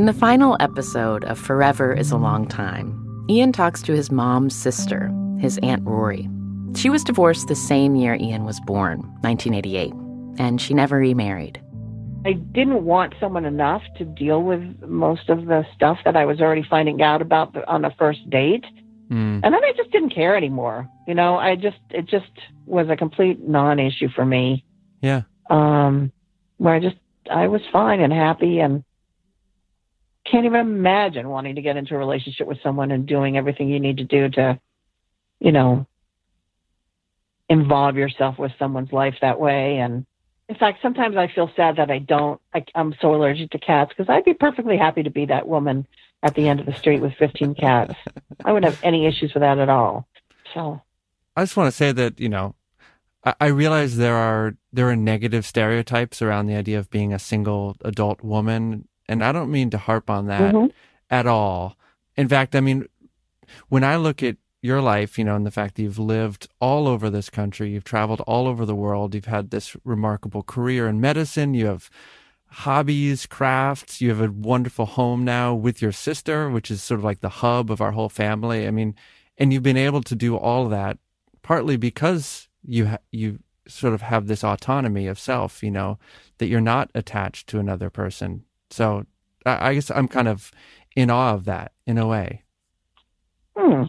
In 0.03 0.07
the 0.07 0.11
final 0.11 0.57
episode 0.59 1.23
of 1.23 1.39
Forever 1.39 1.93
is 1.93 2.11
a 2.11 2.17
Long 2.17 2.45
Time, 2.45 3.25
Ian 3.29 3.53
talks 3.53 3.81
to 3.83 3.93
his 3.93 4.11
mom's 4.11 4.53
sister, 4.53 5.09
his 5.39 5.57
Aunt 5.63 5.81
Rory. 5.85 6.29
She 6.75 6.89
was 6.89 7.05
divorced 7.05 7.47
the 7.47 7.55
same 7.55 7.95
year 7.95 8.15
Ian 8.15 8.43
was 8.43 8.59
born, 8.59 8.99
1988, 9.21 9.93
and 10.37 10.59
she 10.59 10.73
never 10.73 10.97
remarried. 10.97 11.61
I 12.25 12.33
didn't 12.33 12.83
want 12.83 13.13
someone 13.17 13.45
enough 13.45 13.81
to 13.97 14.03
deal 14.03 14.43
with 14.43 14.61
most 14.81 15.29
of 15.29 15.45
the 15.45 15.65
stuff 15.73 15.99
that 16.03 16.17
I 16.17 16.25
was 16.25 16.41
already 16.41 16.65
finding 16.69 17.01
out 17.01 17.21
about 17.21 17.55
on 17.69 17.81
the 17.81 17.93
first 17.97 18.29
date. 18.29 18.65
Mm. 19.09 19.39
And 19.41 19.53
then 19.53 19.63
I 19.63 19.71
just 19.77 19.91
didn't 19.91 20.13
care 20.13 20.35
anymore. 20.35 20.85
You 21.07 21.13
know, 21.13 21.37
I 21.37 21.55
just, 21.55 21.79
it 21.91 22.07
just 22.07 22.25
was 22.65 22.89
a 22.89 22.97
complete 22.97 23.39
non 23.39 23.79
issue 23.79 24.09
for 24.13 24.25
me. 24.25 24.65
Yeah. 25.01 25.21
Um, 25.49 26.11
where 26.57 26.73
I 26.73 26.81
just, 26.81 26.97
I 27.31 27.47
was 27.47 27.61
fine 27.71 28.01
and 28.01 28.11
happy 28.11 28.59
and 28.59 28.83
can't 30.25 30.45
even 30.45 30.59
imagine 30.59 31.27
wanting 31.29 31.55
to 31.55 31.61
get 31.61 31.77
into 31.77 31.95
a 31.95 31.97
relationship 31.97 32.47
with 32.47 32.59
someone 32.63 32.91
and 32.91 33.05
doing 33.05 33.37
everything 33.37 33.69
you 33.69 33.79
need 33.79 33.97
to 33.97 34.03
do 34.03 34.29
to, 34.29 34.59
you 35.39 35.51
know, 35.51 35.85
involve 37.49 37.97
yourself 37.97 38.39
with 38.39 38.51
someone's 38.57 38.91
life 38.91 39.15
that 39.21 39.39
way. 39.39 39.77
And 39.77 40.05
in 40.49 40.55
fact, 40.55 40.79
sometimes 40.81 41.17
I 41.17 41.27
feel 41.27 41.49
sad 41.55 41.77
that 41.77 41.91
I 41.91 41.99
don't. 41.99 42.39
I, 42.53 42.65
I'm 42.75 42.95
so 43.01 43.15
allergic 43.15 43.51
to 43.51 43.59
cats 43.59 43.91
because 43.95 44.09
I'd 44.09 44.25
be 44.25 44.33
perfectly 44.33 44.77
happy 44.77 45.03
to 45.03 45.09
be 45.09 45.25
that 45.25 45.47
woman 45.47 45.87
at 46.21 46.35
the 46.35 46.47
end 46.47 46.59
of 46.59 46.65
the 46.65 46.73
street 46.73 47.01
with 47.01 47.13
15 47.19 47.55
cats. 47.55 47.93
I 48.45 48.53
wouldn't 48.53 48.71
have 48.71 48.83
any 48.83 49.05
issues 49.05 49.33
with 49.33 49.41
that 49.41 49.57
at 49.57 49.69
all. 49.69 50.07
So 50.53 50.81
I 51.35 51.43
just 51.43 51.57
want 51.57 51.67
to 51.67 51.75
say 51.75 51.91
that 51.91 52.19
you 52.19 52.29
know, 52.29 52.55
I, 53.23 53.35
I 53.41 53.47
realize 53.47 53.97
there 53.97 54.15
are 54.15 54.55
there 54.71 54.89
are 54.89 54.95
negative 54.95 55.45
stereotypes 55.45 56.21
around 56.21 56.47
the 56.47 56.55
idea 56.55 56.79
of 56.79 56.89
being 56.89 57.13
a 57.13 57.19
single 57.19 57.75
adult 57.83 58.23
woman, 58.23 58.87
and 59.07 59.23
I 59.23 59.31
don't 59.31 59.51
mean 59.51 59.69
to 59.71 59.77
harp 59.77 60.09
on 60.09 60.27
that 60.27 60.53
Mhm. 60.53 60.71
at 61.09 61.27
all. 61.27 61.77
In 62.15 62.27
fact, 62.27 62.55
I 62.55 62.61
mean, 62.61 62.85
when 63.69 63.83
I 63.83 63.95
look 63.97 64.23
at 64.23 64.37
your 64.61 64.81
life, 64.81 65.17
you 65.19 65.25
know, 65.25 65.35
and 65.35 65.45
the 65.45 65.51
fact 65.51 65.75
that 65.75 65.83
you've 65.83 65.99
lived 65.99 66.47
all 66.61 66.87
over 66.87 67.09
this 67.09 67.29
country, 67.29 67.71
you've 67.71 67.83
traveled 67.83 68.21
all 68.21 68.47
over 68.47 68.65
the 68.65 68.75
world, 68.75 69.13
you've 69.13 69.25
had 69.25 69.49
this 69.49 69.75
remarkable 69.83 70.41
career 70.43 70.87
in 70.87 71.01
medicine, 71.01 71.53
you 71.53 71.65
have 71.65 71.89
hobbies, 72.47 73.25
crafts, 73.25 73.99
you 73.99 74.09
have 74.09 74.21
a 74.21 74.31
wonderful 74.31 74.85
home 74.85 75.25
now 75.25 75.53
with 75.53 75.81
your 75.81 75.91
sister, 75.91 76.49
which 76.49 76.69
is 76.71 76.83
sort 76.83 76.99
of 76.99 77.03
like 77.03 77.19
the 77.19 77.29
hub 77.29 77.71
of 77.71 77.81
our 77.81 77.91
whole 77.91 78.09
family. 78.09 78.67
I 78.67 78.71
mean, 78.71 78.95
and 79.37 79.51
you've 79.51 79.63
been 79.63 79.75
able 79.77 80.03
to 80.03 80.15
do 80.15 80.37
all 80.37 80.65
of 80.65 80.69
that 80.71 80.97
partly 81.41 81.75
because 81.75 82.47
you 82.65 82.87
ha- 82.87 82.97
you 83.11 83.39
sort 83.67 83.93
of 83.93 84.01
have 84.01 84.27
this 84.27 84.43
autonomy 84.43 85.07
of 85.07 85.19
self, 85.19 85.63
you 85.63 85.71
know, 85.71 85.97
that 86.37 86.47
you're 86.47 86.61
not 86.61 86.89
attached 86.95 87.47
to 87.47 87.59
another 87.59 87.89
person. 87.89 88.43
So 88.73 89.05
I, 89.45 89.69
I 89.69 89.73
guess 89.75 89.91
I'm 89.91 90.07
kind 90.07 90.27
of 90.27 90.51
in 90.95 91.11
awe 91.11 91.33
of 91.33 91.45
that 91.45 91.73
in 91.85 91.99
a 91.99 92.07
way. 92.07 92.41
Hmm. 93.55 93.83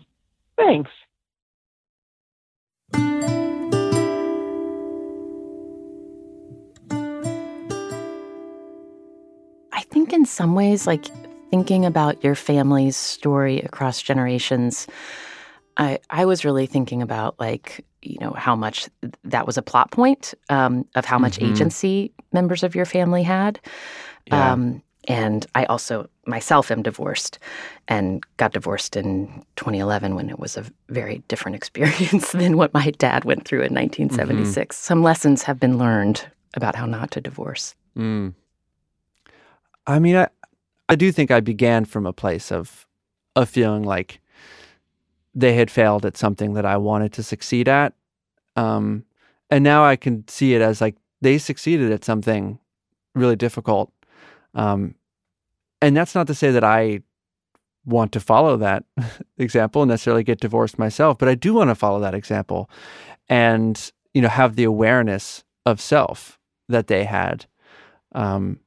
Thanks. 0.59 0.91
I 9.73 9.81
think 9.91 10.13
in 10.13 10.25
some 10.27 10.55
ways, 10.55 10.87
like 10.87 11.05
thinking 11.51 11.85
about 11.85 12.23
your 12.23 12.35
family's 12.35 12.97
story 12.97 13.61
across 13.61 14.01
generations, 14.03 14.87
I 15.77 15.99
I 16.11 16.25
was 16.25 16.45
really 16.45 16.67
thinking 16.67 17.03
about 17.03 17.39
like 17.41 17.85
you 18.03 18.19
know 18.21 18.33
how 18.33 18.55
much 18.55 18.89
that 19.25 19.47
was 19.47 19.57
a 19.57 19.63
plot 19.63 19.91
point 19.91 20.35
um, 20.51 20.87
of 20.95 21.05
how 21.05 21.19
much 21.19 21.39
Mhm. 21.39 21.51
agency 21.53 22.13
members 22.33 22.63
of 22.63 22.75
your 22.75 22.85
family 22.87 23.23
had. 23.23 23.61
Yeah. 24.27 24.53
Um, 24.53 24.83
and 25.07 25.47
I 25.55 25.65
also 25.65 26.09
myself 26.27 26.71
am 26.71 26.83
divorced 26.83 27.39
and 27.89 28.25
got 28.39 28.53
divorced 28.53 28.97
in 28.97 29.45
2011 29.57 30.15
when 30.15 30.31
it 30.31 30.39
was 30.39 30.57
a 30.57 30.65
very 30.89 31.23
different 31.29 31.57
experience 31.61 32.33
than 32.33 32.57
what 32.57 32.73
my 32.75 32.91
dad 32.93 33.25
went 33.25 33.45
through 33.45 33.63
in 33.63 33.75
1976. 33.75 34.77
Some 34.77 35.03
lessons 35.03 35.43
have 35.43 35.61
been 35.61 35.79
learned 35.79 36.27
about 36.55 36.77
how 36.77 36.87
not 36.87 37.11
to 37.13 37.21
divorce. 37.21 37.75
Mm. 37.97 38.35
I 39.87 39.99
mean, 39.99 40.17
I, 40.17 40.29
I 40.89 40.95
do 40.95 41.13
think 41.13 41.31
I 41.31 41.41
began 41.41 41.85
from 41.85 42.07
a 42.07 42.13
place 42.13 42.51
of, 42.51 42.87
of 43.37 43.49
feeling 43.49 43.83
like 43.83 44.21
they 45.35 45.55
had 45.55 45.71
failed 45.71 46.07
at 46.07 46.17
something 46.17 46.55
that 46.55 46.65
I 46.65 46.77
wanted 46.77 47.13
to 47.15 47.23
succeed 47.23 47.69
at. 47.69 47.93
Um, 48.57 49.05
and 49.51 49.65
now 49.65 49.85
I 49.85 49.97
can 49.97 50.27
see 50.29 50.55
it 50.55 50.63
as 50.63 50.81
like 50.81 50.95
they 51.21 51.39
succeeded 51.39 51.93
at 51.93 52.05
something 52.05 52.59
really 53.15 53.37
difficult. 53.37 53.93
Um, 54.55 54.95
and 55.83 55.97
that's 55.97 56.15
not 56.15 56.27
to 56.29 56.35
say 56.35 56.51
that 56.51 56.65
I 56.65 57.01
want 57.85 58.13
to 58.13 58.21
follow 58.21 58.57
that 58.57 58.85
example 59.39 59.83
and 59.83 59.91
necessarily 59.91 60.25
get 60.25 60.41
divorced 60.41 60.79
myself, 60.79 61.19
but 61.19 61.29
I 61.29 61.35
do 61.35 61.55
want 61.55 61.71
to 61.71 61.75
follow 61.75 62.01
that 62.01 62.15
example 62.15 62.71
and, 63.29 63.93
you 64.13 64.23
know, 64.23 64.29
have 64.29 64.57
the 64.57 64.65
awareness 64.65 65.45
of 65.67 65.81
self 65.81 66.39
that 66.69 66.87
they 66.87 67.05
had. 67.05 67.47
Um, 68.13 68.61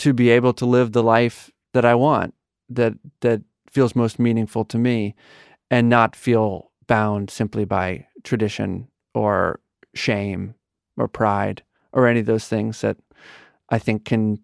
to 0.00 0.14
be 0.14 0.30
able 0.30 0.54
to 0.54 0.64
live 0.64 0.92
the 0.92 1.02
life 1.02 1.50
that 1.74 1.84
I 1.84 1.94
want, 1.94 2.34
that 2.70 2.94
that 3.20 3.42
feels 3.70 3.94
most 3.94 4.18
meaningful 4.18 4.64
to 4.64 4.78
me, 4.78 5.14
and 5.70 5.90
not 5.90 6.16
feel 6.16 6.70
bound 6.86 7.28
simply 7.28 7.66
by 7.66 8.06
tradition 8.24 8.88
or 9.14 9.60
shame 9.94 10.54
or 10.96 11.06
pride 11.06 11.62
or 11.92 12.06
any 12.06 12.20
of 12.20 12.26
those 12.26 12.48
things 12.48 12.80
that 12.80 12.96
I 13.68 13.78
think 13.78 14.06
can 14.06 14.40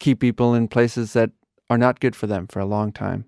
keep 0.00 0.18
people 0.18 0.54
in 0.54 0.66
places 0.66 1.12
that 1.12 1.30
are 1.68 1.78
not 1.78 2.00
good 2.00 2.16
for 2.16 2.26
them 2.26 2.48
for 2.48 2.58
a 2.58 2.66
long 2.66 2.90
time. 2.92 3.26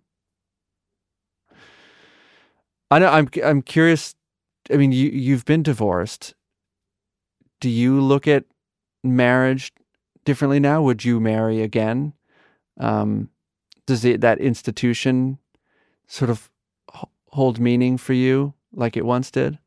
I 2.91 2.99
know 2.99 3.09
I'm 3.09 3.29
I'm 3.45 3.63
curious. 3.63 4.15
I 4.71 4.77
mean, 4.77 4.93
you 4.93 5.09
you've 5.11 5.45
been 5.45 5.63
divorced. 5.63 6.35
Do 7.61 7.69
you 7.69 8.01
look 8.01 8.27
at 8.27 8.45
marriage 9.05 9.73
differently 10.25 10.61
now? 10.61 10.83
Would 10.83 11.05
you 11.05 11.21
marry 11.21 11.63
again? 11.63 12.13
Um, 12.79 13.29
does 13.87 14.05
it, 14.05 14.21
that 14.21 14.39
institution 14.39 15.39
sort 16.07 16.31
of 16.31 16.51
hold 17.29 17.59
meaning 17.61 17.97
for 17.99 18.13
you 18.13 18.55
like 18.75 18.97
it 18.97 19.05
once 19.07 19.31
did? 19.31 19.59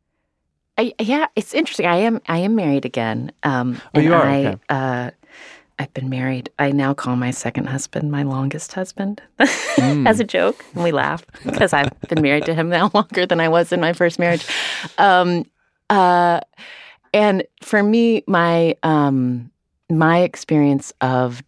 I, 0.77 0.93
yeah, 0.99 1.27
it's 1.35 1.53
interesting. 1.53 1.85
I 1.85 1.97
am 1.97 2.21
I 2.27 2.39
am 2.39 2.55
married 2.55 2.85
again. 2.85 3.31
Um, 3.43 3.81
Oh, 3.85 3.99
and 3.99 4.03
you 4.03 4.13
are? 4.13 4.25
I 4.25 4.39
Okay. 4.45 4.57
uh, 4.69 5.11
I've 5.77 5.93
been 5.93 6.09
married. 6.09 6.49
I 6.57 6.71
now 6.71 6.93
call 6.93 7.15
my 7.15 7.31
second 7.31 7.65
husband 7.65 8.09
my 8.11 8.23
longest 8.23 8.73
husband 8.73 9.21
mm. 9.39 10.07
as 10.07 10.19
a 10.19 10.23
joke. 10.23 10.63
And 10.73 10.83
we 10.83 10.91
laugh 10.91 11.25
because 11.45 11.73
I've 11.73 11.91
been 12.07 12.21
married 12.21 12.45
to 12.45 12.53
him 12.53 12.69
now 12.77 12.91
longer 12.93 13.25
than 13.25 13.39
I 13.39 13.49
was 13.49 13.71
in 13.71 13.81
my 13.81 13.93
first 13.93 14.17
marriage. 14.17 14.45
Um, 14.97 15.45
uh, 15.89 16.39
and 17.13 17.43
for 17.61 17.83
me, 17.83 18.23
my 18.27 18.75
um, 18.83 19.51
my 19.89 20.19
experience 20.19 20.93
of 21.01 21.43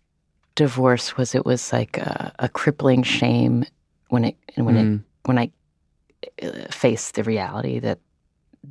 divorce 0.55 1.15
was 1.17 1.35
it 1.35 1.45
was 1.45 1.71
like 1.71 1.97
a, 1.97 2.33
a 2.39 2.49
crippling 2.49 3.03
shame 3.03 3.65
when 4.09 4.25
it 4.25 4.35
when 4.55 4.75
mm. 4.75 4.95
it 4.95 5.01
when 5.25 5.37
I 5.37 5.51
uh, 6.41 6.67
faced 6.69 7.15
the 7.15 7.23
reality 7.23 7.79
that 7.79 7.99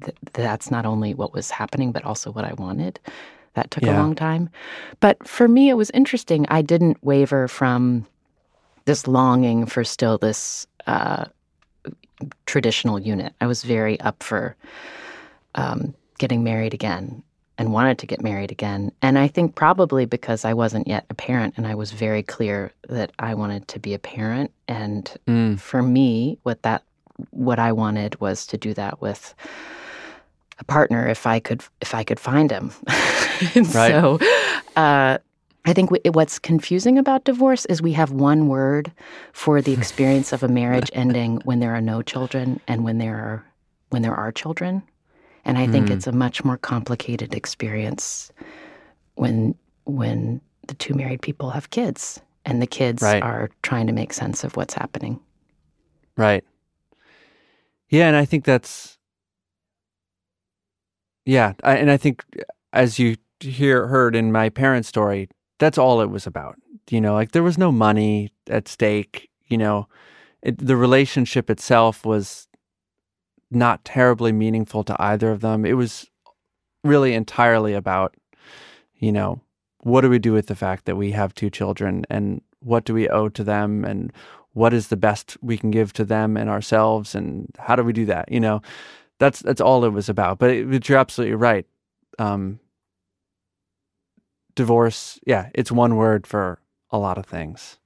th- 0.03 0.17
that's 0.33 0.71
not 0.71 0.85
only 0.85 1.15
what 1.15 1.33
was 1.33 1.51
happening 1.51 1.93
but 1.93 2.05
also 2.05 2.31
what 2.31 2.45
I 2.45 2.53
wanted. 2.55 3.01
That 3.57 3.71
took 3.71 3.83
yeah. 3.85 3.97
a 3.97 3.99
long 3.99 4.15
time. 4.15 4.49
But 5.01 5.27
for 5.27 5.49
me, 5.49 5.69
it 5.71 5.75
was 5.75 5.91
interesting. 5.91 6.47
I 6.49 6.63
didn't 6.63 7.03
waver 7.03 7.49
from 7.49 8.07
this 8.85 9.09
longing 9.09 9.67
for 9.67 9.83
still 9.83 10.19
this 10.19 10.67
uh, 10.87 11.25
traditional 12.45 13.01
unit. 13.01 13.33
I 13.41 13.47
was 13.47 13.65
very 13.65 13.99
up 14.01 14.23
for 14.23 14.57
um, 15.55 15.95
getting 16.19 16.45
married 16.45 16.75
again 16.75 17.23
and 17.59 17.73
wanted 17.73 17.99
to 17.99 18.07
get 18.07 18.23
married 18.23 18.53
again. 18.53 18.93
And 19.01 19.19
I 19.19 19.29
think 19.29 19.55
probably 19.55 20.05
because 20.05 20.45
I 20.45 20.53
wasn't 20.53 20.87
yet 20.87 21.07
a 21.09 21.15
parent 21.15 21.55
and 21.57 21.67
I 21.67 21.75
was 21.75 21.93
very 21.93 22.23
clear 22.23 22.73
that 22.89 23.13
I 23.19 23.35
wanted 23.35 23.67
to 23.69 23.79
be 23.79 23.95
a 23.95 23.99
parent. 23.99 24.53
And 24.69 25.11
mm. 25.27 25.59
for 25.59 25.83
me, 25.83 26.39
what 26.43 26.63
that 26.63 26.83
what 27.31 27.59
I 27.59 27.73
wanted 27.73 28.21
was 28.21 28.47
to 28.49 28.59
do 28.59 28.75
that 28.75 29.01
with 29.01 29.35
a 30.59 30.65
partner 30.65 31.07
if 31.07 31.27
I 31.27 31.41
could 31.41 31.63
if 31.81 31.95
I 31.95 32.05
could 32.05 32.21
find 32.21 32.51
him. 32.51 32.73
right. 33.57 33.73
So 33.91 34.19
uh, 34.77 35.19
I 35.65 35.73
think 35.73 35.91
w- 35.91 36.13
what's 36.13 36.39
confusing 36.39 36.99
about 36.99 37.25
divorce 37.25 37.67
is 37.67 37.83
we 37.83 37.93
have 37.93 38.13
one 38.13 38.49
word 38.49 38.93
for 39.33 39.61
the 39.61 39.73
experience 39.73 40.33
of 40.33 40.43
a 40.43 40.49
marriage 40.49 40.91
ending 40.95 41.41
when 41.45 41.61
there 41.61 41.75
are 41.75 41.81
no 41.81 42.03
children 42.03 42.61
and 42.69 42.85
when 42.85 42.99
there 42.99 43.17
are 43.17 43.45
when 43.91 44.03
there 44.03 44.15
are 44.15 44.33
children. 44.33 44.83
And 45.45 45.59
I 45.59 45.67
think 45.69 45.89
mm. 45.89 45.91
it's 45.91 46.09
a 46.09 46.13
much 46.13 46.45
more 46.45 46.57
complicated 46.57 47.35
experience 47.35 48.33
when 49.15 49.55
when 49.85 50.41
the 50.67 50.75
two 50.75 50.95
married 50.95 51.23
people 51.23 51.51
have 51.51 51.71
kids 51.71 52.21
and 52.45 52.63
the 52.63 52.67
kids 52.67 53.03
right. 53.03 53.23
are 53.23 53.51
trying 53.63 53.87
to 53.87 53.93
make 53.93 54.13
sense 54.13 54.45
of 54.45 54.57
what's 54.57 54.75
happening. 54.75 55.21
Right. 56.17 56.45
Yeah, 57.89 58.09
and 58.09 58.17
I 58.17 58.25
think 58.25 58.45
that's 58.45 58.96
yeah, 61.27 61.53
I, 61.63 61.77
and 61.77 61.91
I 61.91 61.97
think 61.97 62.25
as 62.73 62.99
you 62.99 63.17
hear 63.41 63.89
heard 63.89 64.17
in 64.17 64.33
my 64.33 64.49
parents' 64.49 64.89
story, 64.89 65.29
that's 65.59 65.77
all 65.77 66.01
it 66.01 66.11
was 66.11 66.27
about. 66.27 66.57
You 66.89 67.01
know, 67.01 67.15
like 67.15 67.33
there 67.33 67.43
was 67.43 67.59
no 67.59 67.73
money 67.73 68.31
at 68.49 68.69
stake. 68.69 69.29
You 69.49 69.59
know, 69.59 69.89
it, 70.43 70.65
the 70.65 70.77
relationship 70.77 71.51
itself 71.51 72.07
was 72.07 72.49
not 73.51 73.85
terribly 73.85 74.33
meaningful 74.33 74.85
to 74.85 74.97
either 75.01 75.31
of 75.31 75.41
them. 75.41 75.67
It 75.67 75.75
was 75.75 76.09
really 76.85 77.15
entirely 77.15 77.75
about, 77.75 78.15
you 78.97 79.13
know, 79.13 79.41
what 79.81 80.01
do 80.01 80.11
we 80.11 80.19
do 80.19 80.33
with 80.33 80.47
the 80.47 80.57
fact 80.57 80.85
that 80.85 80.97
we 80.97 81.13
have 81.13 81.35
two 81.35 81.51
children 81.51 82.05
and 82.11 82.41
what 82.61 82.85
do 82.85 82.95
we 82.95 83.09
owe 83.09 83.29
to 83.29 83.45
them 83.45 83.85
and 83.85 84.13
what 84.53 84.73
is 84.73 84.89
the 84.89 84.97
best 84.97 85.37
we 85.43 85.59
can 85.59 85.71
give 85.71 85.93
to 85.93 86.05
them 86.05 86.37
and 86.37 86.49
ourselves 86.49 87.15
and 87.15 87.49
how 87.59 87.77
do 87.77 87.83
we 87.83 87.93
do 87.93 88.07
that? 88.07 88.31
You 88.31 88.41
know, 88.41 88.63
that's 89.19 89.41
that's 89.41 89.61
all 89.61 89.85
it 89.85 89.91
was 89.91 90.09
about. 90.09 90.39
But, 90.39 90.51
it, 90.51 90.71
but 90.71 90.89
you're 90.89 90.99
absolutely 90.99 91.37
right. 91.37 91.67
Um, 92.19 92.61
divorce, 94.55 95.21
yeah, 95.27 95.51
it's 95.55 95.71
one 95.71 95.97
word 95.97 96.27
for 96.27 96.61
a 96.91 96.99
lot 96.99 97.19
of 97.19 97.27
things. 97.27 97.79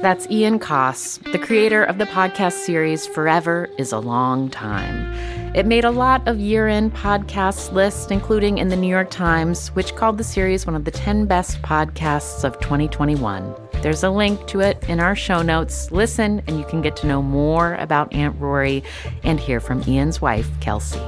That's 0.00 0.30
Ian 0.30 0.60
Coss, 0.60 1.18
the 1.32 1.40
creator 1.40 1.82
of 1.82 1.98
the 1.98 2.04
podcast 2.04 2.52
series 2.52 3.06
Forever 3.08 3.68
is 3.78 3.90
a 3.90 3.98
Long 3.98 4.48
Time. 4.48 5.12
It 5.54 5.66
made 5.66 5.84
a 5.84 5.90
lot 5.90 6.28
of 6.28 6.38
year 6.38 6.68
end 6.68 6.94
podcast 6.94 7.72
lists, 7.72 8.10
including 8.10 8.58
in 8.58 8.68
the 8.68 8.76
New 8.76 8.88
York 8.88 9.10
Times, 9.10 9.68
which 9.68 9.96
called 9.96 10.18
the 10.18 10.24
series 10.24 10.66
one 10.66 10.76
of 10.76 10.84
the 10.84 10.90
10 10.90 11.24
best 11.24 11.62
podcasts 11.62 12.44
of 12.44 12.60
2021. 12.60 13.54
There's 13.82 14.02
a 14.02 14.10
link 14.10 14.46
to 14.48 14.60
it 14.60 14.84
in 14.88 15.00
our 15.00 15.16
show 15.16 15.40
notes. 15.40 15.90
Listen, 15.90 16.42
and 16.46 16.58
you 16.58 16.64
can 16.66 16.82
get 16.82 16.96
to 16.96 17.06
know 17.06 17.22
more 17.22 17.74
about 17.76 18.12
Aunt 18.12 18.38
Rory 18.38 18.84
and 19.24 19.40
hear 19.40 19.58
from 19.58 19.82
Ian's 19.88 20.20
wife, 20.20 20.48
Kelsey. 20.60 21.00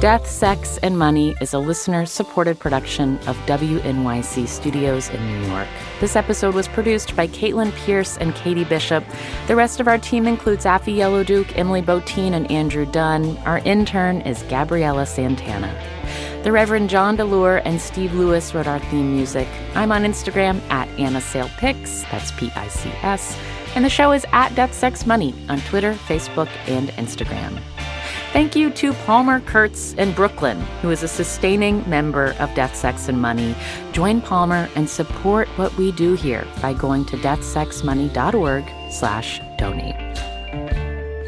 Death, 0.00 0.28
Sex, 0.28 0.78
and 0.82 0.98
Money 0.98 1.34
is 1.40 1.54
a 1.54 1.58
listener 1.58 2.06
supported 2.06 2.58
production 2.58 3.16
of 3.26 3.36
WNYC 3.46 4.46
Studios 4.46 5.08
in 5.08 5.26
New 5.26 5.48
York. 5.48 5.68
This 6.00 6.16
episode 6.16 6.54
was 6.54 6.68
produced 6.68 7.16
by 7.16 7.26
Caitlin 7.28 7.72
Pierce 7.72 8.18
and 8.18 8.34
Katie 8.34 8.64
Bishop. 8.64 9.04
The 9.46 9.56
rest 9.56 9.80
of 9.80 9.88
our 9.88 9.98
team 9.98 10.26
includes 10.26 10.64
Afi 10.64 10.96
Yellowduke, 10.96 11.56
Emily 11.56 11.82
Botein, 11.82 12.34
and 12.34 12.50
Andrew 12.50 12.84
Dunn. 12.84 13.36
Our 13.38 13.58
intern 13.58 14.20
is 14.22 14.42
Gabriella 14.44 15.06
Santana. 15.06 15.74
The 16.42 16.52
Reverend 16.52 16.90
John 16.90 17.16
DeLore 17.16 17.62
and 17.64 17.80
Steve 17.80 18.12
Lewis 18.12 18.54
wrote 18.54 18.66
our 18.66 18.78
theme 18.78 19.14
music. 19.14 19.48
I'm 19.74 19.90
on 19.90 20.02
Instagram 20.02 20.60
at 20.70 20.88
Anna 20.98 21.22
Sale 21.22 21.50
Pics, 21.56 22.02
that's 22.10 22.32
P 22.32 22.52
I 22.54 22.68
C 22.68 22.90
S, 23.02 23.38
and 23.74 23.82
the 23.82 23.88
show 23.88 24.12
is 24.12 24.26
at 24.32 24.54
Death 24.54 24.74
Sex 24.74 25.06
Money 25.06 25.34
on 25.48 25.60
Twitter, 25.62 25.94
Facebook, 25.94 26.50
and 26.66 26.90
Instagram. 26.90 27.58
Thank 28.34 28.56
you 28.56 28.68
to 28.70 28.92
Palmer 28.92 29.38
Kurtz 29.38 29.92
in 29.92 30.10
Brooklyn, 30.10 30.60
who 30.82 30.90
is 30.90 31.04
a 31.04 31.08
sustaining 31.08 31.88
member 31.88 32.34
of 32.40 32.52
Death, 32.56 32.74
Sex, 32.74 33.08
and 33.08 33.22
Money. 33.22 33.54
Join 33.92 34.20
Palmer 34.20 34.68
and 34.74 34.90
support 34.90 35.46
what 35.50 35.72
we 35.76 35.92
do 35.92 36.14
here 36.14 36.44
by 36.60 36.74
going 36.74 37.04
to 37.04 37.16
deathsexmoney.org 37.18 38.64
slash 38.90 39.40
donate. 39.56 39.94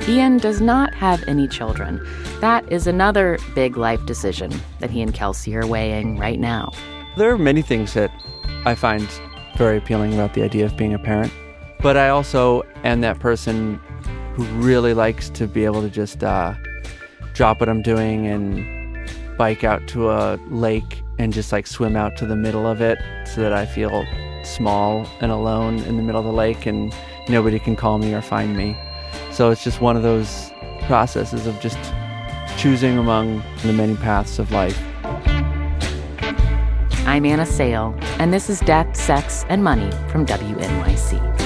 Ian 0.09 0.39
does 0.39 0.61
not 0.61 0.97
have 0.97 1.23
any 1.29 1.47
children. 1.47 2.05
That 2.41 2.73
is 2.73 2.89
another 2.89 3.39
big 3.55 3.77
life 3.77 4.05
decision 4.05 4.53
that 4.81 4.91
he 4.91 5.01
and 5.01 5.15
Kelsey 5.15 5.55
are 5.55 5.65
weighing 5.65 6.19
right 6.19 6.41
now. 6.41 6.73
There 7.17 7.31
are 7.31 7.39
many 7.39 7.63
things 7.63 7.95
that 7.95 8.11
I 8.65 8.75
find 8.75 9.09
very 9.57 9.79
appealing 9.79 10.13
about 10.13 10.35
the 10.35 10.43
idea 10.43 10.65
of 10.65 10.77
being 10.77 10.93
a 10.93 10.99
parent, 10.99 11.33
but 11.79 11.97
I 11.97 12.09
also 12.09 12.65
am 12.83 13.01
that 13.03 13.21
person 13.21 13.77
who 14.35 14.43
really 14.61 14.93
likes 14.93 15.31
to 15.31 15.47
be 15.47 15.65
able 15.65 15.83
to 15.83 15.89
just 15.89 16.25
uh, 16.25 16.55
drop 17.37 17.61
what 17.61 17.69
I'm 17.69 17.83
doing 17.83 18.27
and 18.27 19.37
bike 19.37 19.63
out 19.63 19.87
to 19.89 20.11
a 20.11 20.41
lake 20.49 21.03
and 21.19 21.35
just 21.35 21.53
like 21.53 21.67
swim 21.67 21.95
out 21.95 22.17
to 22.17 22.27
the 22.27 22.35
middle 22.35 22.67
of 22.67 22.81
it 22.81 22.99
so 23.27 23.43
that 23.43 23.53
I 23.53 23.67
feel 23.67 24.07
small 24.43 25.07
and 25.21 25.31
alone 25.31 25.81
in 25.81 25.99
the 25.99 26.03
middle 26.03 26.19
of 26.19 26.25
the 26.25 26.33
lake 26.33 26.65
and 26.65 26.95
nobody 27.29 27.59
can 27.59 27.77
call 27.77 27.99
me 27.99 28.15
or 28.15 28.23
find 28.23 28.57
me. 28.57 28.75
So 29.33 29.51
it's 29.51 29.63
just 29.63 29.83
one 29.83 29.97
of 29.97 30.03
those 30.03 30.51
processes 30.87 31.47
of 31.47 31.61
just 31.61 31.79
choosing 32.57 32.97
among 32.97 33.43
the 33.63 33.73
many 33.73 33.97
paths 33.97 34.39
of 34.39 34.51
life. 34.51 34.79
I'm 37.07 37.27
Anna 37.27 37.45
Sale, 37.45 37.95
and 38.19 38.33
this 38.33 38.49
is 38.49 38.61
Death, 38.61 38.97
Sex, 38.97 39.45
and 39.49 39.63
Money 39.63 39.91
from 40.09 40.25
WNYC. 40.25 41.46